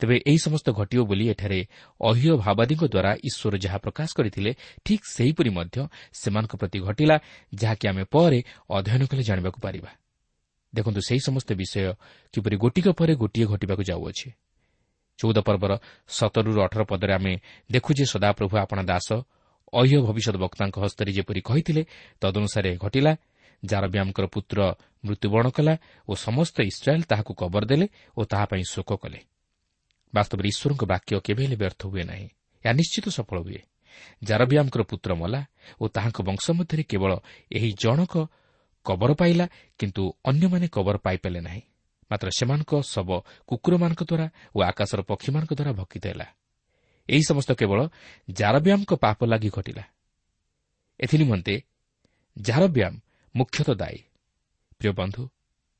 ତେବେ 0.00 0.16
ଏହି 0.26 0.38
ସମସ୍ତ 0.38 0.70
ଘଟିବ 0.70 1.02
ବୋଲି 1.02 1.28
ଏଠାରେ 1.28 1.66
ଅହ୍ୟ 2.00 2.36
ଭାବାଦୀଙ୍କ 2.36 2.84
ଦ୍ୱାରା 2.84 3.14
ଈଶ୍ୱର 3.24 3.58
ଯାହା 3.58 3.78
ପ୍ରକାଶ 3.78 4.08
କରିଥିଲେ 4.16 4.54
ଠିକ୍ 4.84 5.04
ସେହିପରି 5.12 5.50
ମଧ୍ୟ 5.50 5.86
ସେମାନଙ୍କ 6.12 6.56
ପ୍ରତି 6.56 6.78
ଘଟିଲା 6.78 7.18
ଯାହାକି 7.54 7.88
ଆମେ 7.88 8.04
ପରେ 8.04 8.44
ଅଧ୍ୟୟନ 8.70 9.06
କଲେ 9.06 9.22
ଜାଣିବାକୁ 9.22 9.60
ପାରିବା। 9.60 9.90
ଦେଖନ୍ତୁ 10.74 11.00
ସେହି 11.00 11.20
ସମସ୍ତ 11.20 11.52
ବିଷୟ 11.52 11.94
କିପରି 12.32 12.56
ଗୋଟିକ 12.56 12.88
ପରେ 12.88 13.14
ଗୋଟିଏ 13.14 13.46
ଘଟିବାକୁ 13.46 13.82
ଯାଉଅଛି। 13.82 14.30
ଚଉଦ 15.18 15.38
ପର୍ବର 15.38 15.78
ସତରରୁ 16.08 16.60
ଅଠର 16.62 16.82
ପଦରେ 16.84 17.14
ଆମେ 17.14 17.40
ଦେଖୁ 17.72 17.94
ଯେ 17.94 18.04
ସଦାପ୍ରଭୁ 18.04 18.56
ଆପଣା 18.58 18.82
ଦାସ 18.82 19.12
ଅହ୍ୟ 19.72 20.00
ଭବିଷ୍ୟତ 20.00 20.36
ବକ୍ତାଙ୍କ 20.36 20.78
ହସ୍ତରେ 20.78 21.12
ଯେପରି 21.12 21.40
କହିଥିଲେ 21.40 21.86
ତଦନୁସାରେ 22.20 22.76
ଘଟିଲା। 22.76 23.16
ଜାରବ୍ୟାମଙ୍କର 23.64 24.26
ପୁତ୍ର 24.26 24.74
ମୃତ୍ୟୁବରଣ 25.04 25.48
କଲା 25.50 25.76
ଓ 26.08 26.14
ସମସ୍ତ 26.14 26.60
ଇସ୍ରାଏଲ୍ 26.60 27.02
ତାହାକୁ 27.02 27.34
କବର 27.34 27.64
ଦେଲେ 27.66 27.88
ଓ 28.16 28.24
ତାହା 28.24 28.44
ପାଇଁ 28.44 28.62
ଶୋକ 28.70 28.92
କଲେ। 28.92 29.18
ବାସ୍ତବରେ 30.14 30.48
ଈଶ୍ୱରଙ୍କ 30.48 30.84
ବାକ୍ୟ 30.84 31.20
କେବେ 31.20 31.44
ହେଲେ 31.44 31.56
ବ୍ୟର୍ଥ 31.56 31.86
ହୁଏ 31.86 32.02
ନାହିଁ। 32.02 32.28
ଏହା 32.64 32.72
ନିଶ୍ଚିତ 32.72 33.08
ସଫଳ 33.08 33.38
ହୁଏ। 33.40 33.62
ଜାରବିୟାମଙ୍କର 34.24 34.82
ପୁତ୍ର 34.82 35.14
ମଲା 35.14 35.46
ଓ 35.80 35.88
ତାହାଙ୍କ 35.88 36.20
ବଂଶ 36.22 36.50
ମଧ୍ୟରେ 36.50 36.82
କେବଳ 36.82 37.16
ଏହି 37.52 37.72
ଜଣକ 37.72 38.28
କବର 38.84 39.14
ପାଇଲା 39.14 39.48
କିନ୍ତୁ 39.78 40.12
ଅନ୍ୟମାନେ 40.24 40.68
କବର 40.68 40.96
ପାଇପାରିଲେ 40.96 41.40
ନାହିଁ। 41.40 41.60
ମାତ୍ର 42.10 42.28
ସେମାନଙ୍କ 42.30 42.82
ଶବ 42.82 43.22
କୁକୁରମାନଙ୍କ 43.46 44.02
ଦ୍ୱାରା 44.02 44.26
ଓ 44.54 44.62
ଆକାଶର 44.62 45.02
ପକ୍ଷୀମାନଙ୍କ 45.02 45.52
ଦ୍ୱାରା 45.54 45.72
ଭକ୍ଷିତ 45.72 46.06
ହେଲା। 46.06 46.26
ଏହି 47.08 47.22
ସମସ୍ତ 47.28 47.52
କେବଳ 47.52 47.80
ଜାରବ୍ୟାମଙ୍କ 48.30 48.92
ପାପ 48.94 49.18
ଲାଗି 49.24 49.48
ଘଟିଲା। 49.48 49.84
ଏଥିନିମନ୍ତେ 51.00 51.54
ଜାରବ୍ୟାମ 52.36 52.94
ମୁଖ୍ୟତଃ 53.36 53.74
ଦାୟୀ। 53.74 53.98
ପ୍ରିୟ 54.78 54.92
ବନ୍ଧୁ 54.92 55.22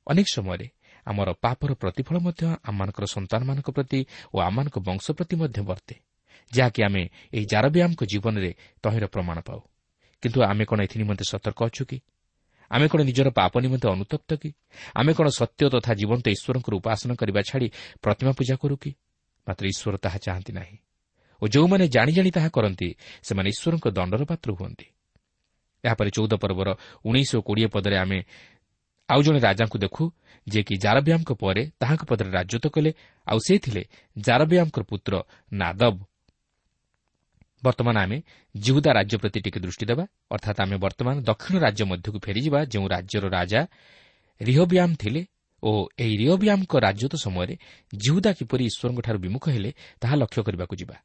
ଅନେକ 0.07 0.27
ସମୟରେ 0.35 0.67
ଆମର 1.07 1.29
ପାପର 1.33 1.71
ପ୍ରତିଫଳ 1.75 2.17
ମଧ୍ୟ 2.19 2.43
ଆମମାନଙ୍କର 2.65 3.05
ସନ୍ତାନମାନଙ୍କ 3.05 3.69
ପ୍ରତି 3.71 4.01
ଓ 4.35 4.37
ଆମମାନଙ୍କ 4.39 4.77
ବଂଶ 4.79 5.11
ପ୍ରତି 5.11 5.35
ମଧ୍ୟ 5.37 5.61
ବର୍ତ୍ତେ 5.63 5.95
ଯାହାକି 6.53 6.81
ଆମେ 6.83 7.03
ଏହି 7.35 7.45
ଜାରବ୍ୟାମଙ୍କ 7.45 8.03
ଜୀବନରେ 8.05 8.51
ତହିଁର 8.83 9.07
ପ୍ରମାଣ 9.07 9.41
ପାଉ। 9.41 9.61
କିନ୍ତୁ 10.23 10.39
ଆମେ 10.43 10.65
କ'ଣ 10.65 10.79
ଏଥିନିମନ୍ତେ 10.81 11.25
ସତର୍କ 11.29 11.61
ଅଛୁ 11.63 11.85
କି? 11.85 11.99
ଆମେ 12.71 12.89
କ'ଣ 12.89 13.01
ନିଜର 13.03 13.31
ପାପ 13.31 13.53
ନିମନ୍ତେ 13.59 13.87
ଅନୁତପ୍ତ 13.89 14.31
କି? 14.35 14.51
ଆମେ 14.95 15.13
କ'ଣ 15.15 15.27
ସତ୍ୟ 15.29 15.71
ତଥା 15.71 15.93
ଜୀବନ୍ତ 15.95 16.27
ଈଶ୍ୱରଙ୍କର 16.29 16.75
ଉପାସନା 16.75 17.15
କରିବା 17.15 17.41
ଛାଡ଼ି 17.43 17.69
ପ୍ରତିମା 18.03 18.33
ପୂଜା 18.33 18.57
କରୁ 18.57 18.77
କି? 18.77 18.91
ମାତ୍ର 19.47 19.65
ଈଶ୍ୱର 19.67 19.97
ତାହା 19.97 20.19
ଚାହାନ୍ତି 20.19 20.53
ନାହିଁ। 20.53 20.77
ଓ 21.43 21.45
ଯେଉଁମାନେ 21.49 21.85
ଜାଣି 21.89 22.13
ଜାଣି 22.13 22.31
ତାହା 22.37 22.49
କରନ୍ତି 22.49 22.89
ସେମାନେ 23.27 23.49
ଈଶ୍ୱରଙ୍କ 23.55 23.87
ଦଣ୍ଡର 23.97 24.23
ପାତ୍ର 24.31 24.49
ହୁଅନ୍ତି। 24.59 24.87
ଏହାପରେ 25.85 26.11
ଚଉଦ 26.17 26.33
ପର୍ବର 26.43 26.69
ଉଣେଇଶ 27.05 27.31
ଓ 27.39 27.41
କୋଡ଼ିଏ 27.47 27.69
ପଦରେ 27.75 27.97
ଆମେ 28.05 28.19
ଆଉ 29.09 29.21
ଜଣେ 29.23 29.39
ରାଜାଙ୍କୁ 29.39 29.77
ଦେଖୁ 29.79 30.05
ଯିଏକି 30.47 30.75
ଜାରବିୟାମଙ୍କ 30.85 31.31
ପରେ 31.43 31.63
ତାହାଙ୍କ 31.81 32.03
ପଦରେ 32.11 32.31
ରାଜତ୍ୱ 32.39 32.73
କଲେ 32.75 32.91
ଆଉ 33.27 33.39
ସେ 33.47 33.55
ଥିଲେ 33.65 33.83
ଜାରବିୟାମଙ୍କର 34.17 34.83
ପୁତ୍ର 34.91 35.13
ନାଦବ। 35.53 35.97
ବର୍ତ୍ତମାନ 37.63 37.97
ଆମେ 37.99 38.19
ଜିହୁଦା 38.55 38.91
ରାଜ୍ୟ 38.99 39.17
ପ୍ରତି 39.23 39.39
ଟିକେ 39.45 39.59
ଦୃଷ୍ଟି 39.65 39.85
ଦେବା 39.91 40.05
ଅର୍ଥାତ୍ 40.35 40.59
ଆମେ 40.65 40.77
ବର୍ତ୍ତମାନ 40.85 41.17
ଦକ୍ଷିଣ 41.29 41.57
ରାଜ୍ୟ 41.67 41.83
ମଧ୍ୟକୁ 41.91 42.19
ଫେରିଯିବା 42.25 42.59
ଯେଉଁ 42.73 42.87
ରାଜ୍ୟର 42.95 43.25
ରାଜା 43.29 43.61
ରିହବିୟାମ 44.41 44.91
ଥିଲେ 45.03 45.23
ଓ 45.63 45.71
ଏହି 45.99 46.15
ରିଓବିୟାମଙ୍କ 46.23 46.73
ରାଜତ୍ୱ 46.87 47.23
ସମୟରେ 47.25 47.55
ଜିହୁଦା 47.93 48.31
କିପରି 48.39 48.63
ଈଶ୍ୱରଙ୍କଠାରୁ 48.71 49.19
ବିମୁଖ 49.25 49.45
ହେଲେ 49.55 49.71
ତାହା 50.01 50.15
ଲକ୍ଷ୍ୟ 50.23 50.41
କରିବାକୁ 50.47 50.75
ଯିବା। 50.81 50.97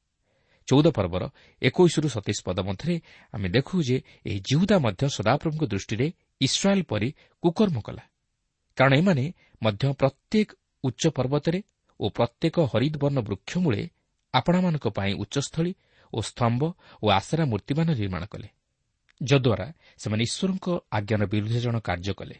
ଚଉଦ 0.72 0.88
ପର୍ବର 0.98 1.24
ଏକୋଇଶରୁ 1.62 2.08
ସତେଇଶ 2.16 2.40
ପଦ 2.48 2.58
ମଧ୍ୟରେ 2.70 2.96
ଆମେ 3.34 3.48
ଦେଖୁ 3.56 3.76
ଯେ 3.88 3.98
ଏହି 4.28 4.40
ଜିହୁଦା 4.48 4.76
ମଧ୍ୟ 4.86 5.04
ସଦାପ୍ରଭୁଙ୍କ 5.18 5.64
ଦୃଷ୍ଟିରେ 5.74 6.08
ଇସ୍ରାଏଲ୍ 6.42 6.84
ପରି 6.84 7.10
କୁକର୍ମ 7.44 7.78
କଲା। 7.88 8.04
କାରଣ 8.78 8.94
ଏମାନେ 9.02 9.26
ମଧ୍ୟ 9.62 9.84
ପ୍ରତ୍ୟେକ 10.02 10.50
ଉଚ୍ଚ 10.84 11.04
ପର୍ବତରେ 11.18 11.60
ଓ 12.00 12.06
ପ୍ରତ୍ୟେକ 12.10 12.56
ହରିଦବର୍ଣ୍ଣ 12.72 13.20
ବୃକ୍ଷ 13.30 13.52
ମୂଳେ 13.58 13.82
ଆପଣାମାନଙ୍କ 14.34 14.86
ପାଇଁ 14.98 15.14
ଉଚ୍ଚସ୍ଥଳୀ 15.24 15.72
ଓ 16.14 16.20
ସ୍ତମ୍ଭ 16.22 16.62
ଓ 17.04 17.06
ଆଶାରା 17.10 17.44
ମୂର୍ତ୍ତିମାନ 17.46 17.88
ନିର୍ମାଣ 18.00 18.24
କଲେ। 18.26 18.48
ଯଦ୍ୱାରା 19.22 19.68
ସେମାନେ 20.02 20.24
ଈଶ୍ୱରଙ୍କ 20.24 20.68
ଆଜ୍ଞାର 20.92 21.22
ବିରୁଦ୍ଧ 21.34 21.56
ଜଣ 21.66 21.76
କାର୍ଯ୍ୟ 21.80 22.14
କଲେ। 22.14 22.36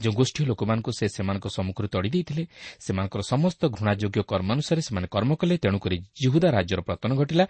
ଯେଉଁ 0.00 0.14
ଗୋଷ୍ଠୀ 0.18 0.42
ଲୋକମାନଙ୍କୁ 0.50 0.90
ସେ 0.98 1.06
ସେମାନଙ୍କ 1.16 1.46
ସମ୍ମୁଖରୁ 1.56 1.86
ତଡ଼ି 1.94 2.10
ଦେଇଥିଲେ 2.14 2.44
ସେମାନଙ୍କର 2.84 3.20
ସମସ୍ତ 3.32 3.60
ଘୃଣାଯୋଗ୍ୟ 3.76 4.20
କର୍ମ 4.30 4.48
ଅନୁସାରେ 4.56 4.80
ସେମାନେ 4.88 5.06
କର୍ମ 5.14 5.30
କଲେ 5.40 5.54
ତେଣୁକରି 5.64 5.96
ଜିହୁଦା 6.20 6.48
ରାଜ୍ୟର 6.56 6.80
ପତନ 6.88 7.10
ଘଟିଲା 7.20 7.44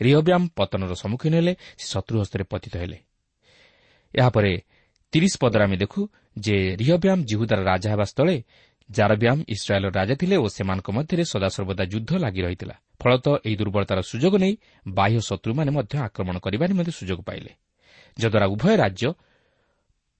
ରିଓବ୍ୟାମ୍ 0.00 0.46
ପତନର 0.58 0.92
ସମ୍ମୁଖୀନ 1.02 1.32
ହେଲେ 1.38 1.52
ସେ 1.80 1.86
ଶତ୍ରୁ 1.92 2.16
ହସ୍ତରେ 2.22 2.44
ପତିତ 2.52 2.74
ହେଲେ। 2.82 2.98
ଏହାପରେ 4.14 4.52
ତିରିଶ 5.12 5.34
ପଦରେ 5.42 5.62
ଆମେ 5.66 5.76
ଦେଖୁ 5.82 6.00
ଯେ 6.36 6.56
ରିହବ୍ୟାମ୍ 6.80 7.22
ଜିହୁଦାର 7.30 7.60
ରାଜା 7.70 7.88
ହେବା 7.92 8.06
ସ୍ଥଳେ 8.12 8.36
ଜାରବ୍ୟାମ୍ 8.90 9.40
ଇସ୍ରାଏଲ୍ର 9.54 9.90
ରାଜା 9.98 10.14
ଥିଲେ 10.20 10.36
ଓ 10.42 10.46
ସେମାନଙ୍କ 10.56 10.88
ମଧ୍ୟରେ 10.96 11.24
ସଦାସର୍ବଦା 11.32 11.84
ଯୁଦ୍ଧ 11.92 12.10
ଲାଗି 12.24 12.40
ରହିଥିଲା। 12.46 12.74
ଫଳତଃ 13.00 13.34
ଏହି 13.46 13.56
ଦୁର୍ବଳତାର 13.60 14.00
ସୁଯୋଗ 14.10 14.34
ନେଇ 14.42 14.54
ବାହ୍ୟ 14.86 15.18
ଶତ୍ରୁମାନେ 15.28 15.70
ମଧ୍ୟ 15.76 15.94
ଆକ୍ରମଣ 16.08 16.36
କରିବା 16.44 16.64
ନିମନ୍ତେ 16.70 16.92
ସୁଯୋଗ 17.00 17.20
ପାଇଲେ 17.28 17.50
ଯଦ୍ୱାରା 18.16 18.46
ଉଭୟ 18.54 18.74
ରାଜ୍ୟ 18.82 19.06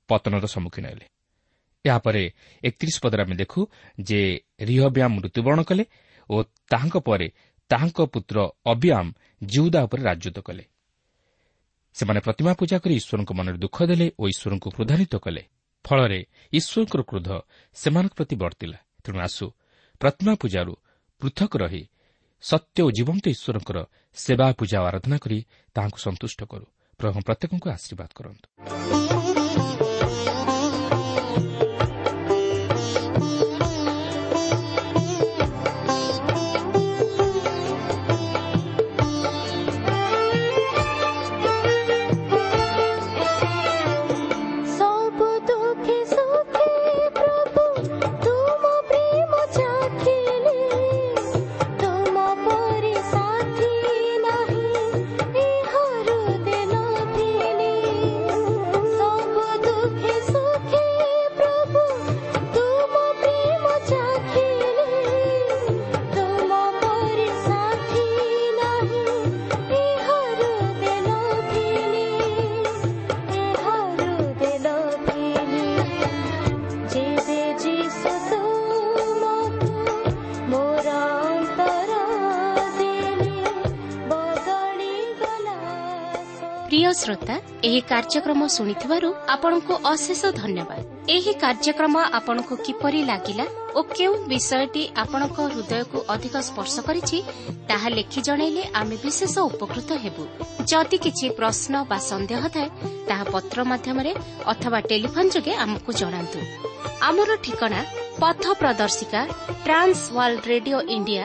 ପତନର 0.08 0.44
ସମ୍ମୁଖୀନ 0.54 0.84
ହେଲେ। 0.92 1.06
ଏହାପରେ 1.84 2.22
ଏକତିରିଶ 2.64 2.96
ପଦରେ 3.02 3.22
ଆମେ 3.22 3.34
ଦେଖୁ 3.36 3.60
ଯେ 3.98 4.20
ରିହବ୍ୟାମ୍ 4.60 5.14
ମୃତ୍ୟୁବରଣ 5.16 5.60
କଲେ 5.62 5.84
ଓ 6.30 6.36
ତାହାଙ୍କ 6.70 6.96
ପରେ 7.00 7.26
ତାହାଙ୍କ 7.70 7.98
ପୁତ୍ର 8.12 8.36
ଅବିୟାମ୍ 8.66 9.10
ଜିଉଦା 9.44 9.80
ଉପରେ 9.86 10.02
ରାଜତ୍ୱ 10.02 10.42
କଲେ। 10.42 10.64
ସେମାନେ 11.94 12.20
ପ୍ରତିମା 12.20 12.52
ପୂଜା 12.54 12.76
କରି 12.78 12.94
ଈଶ୍ୱରଙ୍କ 13.00 13.30
ମନରେ 13.32 13.58
ଦୁଃଖ 13.58 13.76
ଦେଲେ 13.90 14.06
ଓ 14.20 14.22
ଈଶ୍ୱରଙ୍କୁ 14.32 14.68
କ୍ରୋଧାନ୍ୱିତ 14.70 15.14
କଲେ। 15.16 15.42
ଫଳରେ 15.84 16.20
ଈଶ୍ୱରଙ୍କର 16.52 17.02
କ୍ରୋଧ 17.02 17.28
ସେମାନଙ୍କ 17.76 18.12
ପ୍ରତି 18.18 18.34
ବର୍ତ୍ତିଲା 18.42 18.78
ତେଣୁ 19.04 19.18
ଆସୁ 19.26 19.46
ପ୍ରତିମା 20.00 20.32
ପୂଜାରୁ 20.34 20.72
ପୃଥକ 21.20 21.52
ରହି 21.56 21.82
ସତ୍ୟ 22.44 22.78
ଓ 22.84 22.88
ଜୀବନ୍ତ 22.90 23.24
ଈଶ୍ୱରଙ୍କର 23.34 23.78
ସେବା 24.16 24.46
ପୂଜା 24.58 24.76
ଓ 24.82 24.84
ଆରାଧନା 24.90 25.16
କରି 25.24 25.38
ତାହାଙ୍କୁ 25.76 25.98
ସନ୍ତୁଷ୍ଟ 26.06 26.40
କରୁ। 26.52 26.66
ପ୍ରଭୁ 27.00 27.18
ପ୍ରତ୍ୟେକଙ୍କୁ 27.26 27.66
ଆଶୀର୍ବାଦ 27.76 28.10
କରନ୍ତୁ। 28.18 29.29
ଏହି 87.80 87.88
କାର୍ଯ୍ୟକ୍ରମ 87.88 88.40
ଶୁଣିଥିବାରୁ 88.56 89.08
ଆପଣଙ୍କୁ 89.34 89.74
ଅଶେଷ 89.92 90.22
ଧନ୍ୟବାଦ। 90.40 90.80
ଏହି 91.14 91.32
କାର୍ଯ୍ୟକ୍ରମ 91.42 91.94
ଆପଣଙ୍କୁ 92.18 92.54
କିପରି 92.66 93.00
ଲାଗିଲା 93.10 93.46
ଓ 93.78 93.80
କେଉଁ 93.96 94.14
ବିଷୟଟି 94.30 94.82
ଆପଣଙ୍କ 95.02 95.38
ହୃଦୟକୁ 95.52 95.98
ଅଧିକ 96.14 96.34
ସ୍ପର୍ଶ 96.48 96.74
କରିଛି 96.88 97.18
ତାହା 97.70 97.88
ଲେଖି 97.96 98.20
ଜଣାଇଲେ 98.28 98.62
ଆମେ 98.80 98.96
ବିଶେଷ 99.04 99.34
ଉପକୃତ 99.50 99.90
ହେବୁ। 100.04 100.24
ଯଦି 100.70 100.96
କିଛି 101.04 101.26
ପ୍ରଶ୍ନ 101.38 101.74
ବା 101.90 101.98
ସନ୍ଦେହ 102.10 102.42
ଥାଏ 102.54 102.68
ତାହା 103.08 103.24
ପତ୍ର 103.32 103.58
ମାଧ୍ୟମରେ 103.70 104.12
ଅଥବା 104.52 104.78
ଟେଲିଫୋନ୍ 104.90 105.32
ଯୋଗେ 105.34 105.52
ଆମକୁ 105.64 105.90
ଜଣାନ୍ତୁ। 106.00 106.38
ଆମର 107.08 107.30
ଠିକଣା 107.44 107.80
ପଥ 108.20 108.44
ପ୍ରଦର୍ଶିକା 108.60 109.20
Trans 109.64 110.00
World 110.16 110.44
Radio 110.52 110.78
India 110.96 111.24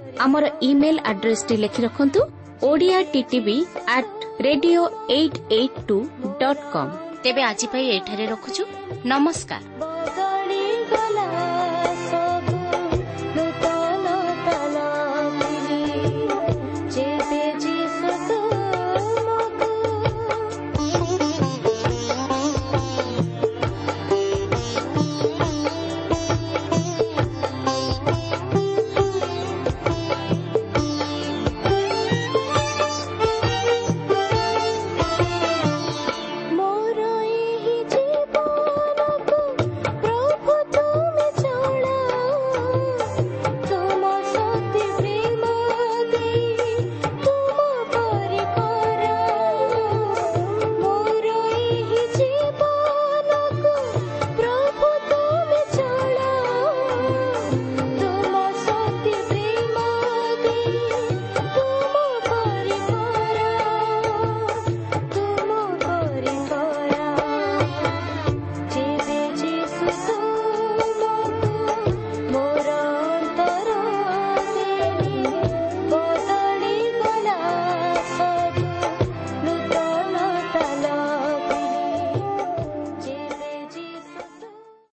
ଆମର 0.19 0.45
ଇମେଲ 0.61 0.97
ଆଡ୍ରେସଟି 1.05 1.55
ଲେଖି 1.57 1.81
ରଖନ୍ତୁ 1.81 2.21
Odia 2.63 2.99
TTV 3.13 3.57
at 3.87 4.11
radio 4.41 4.81
eight 5.09 5.39
eight 5.51 5.79
two 5.87 5.97
dot 6.39 6.63
com 6.73 6.91
ତେବେ 7.23 7.41
ଆଜି 7.41 7.67
ପାଇଁ 7.67 7.85
ଏଠାରେ 7.97 8.25
ରଖୁଛୁ। 8.25 8.63
ନମସ୍କାର। 9.05 9.63
ବଦଳି 9.81 10.63
ଗଲା 10.91 11.40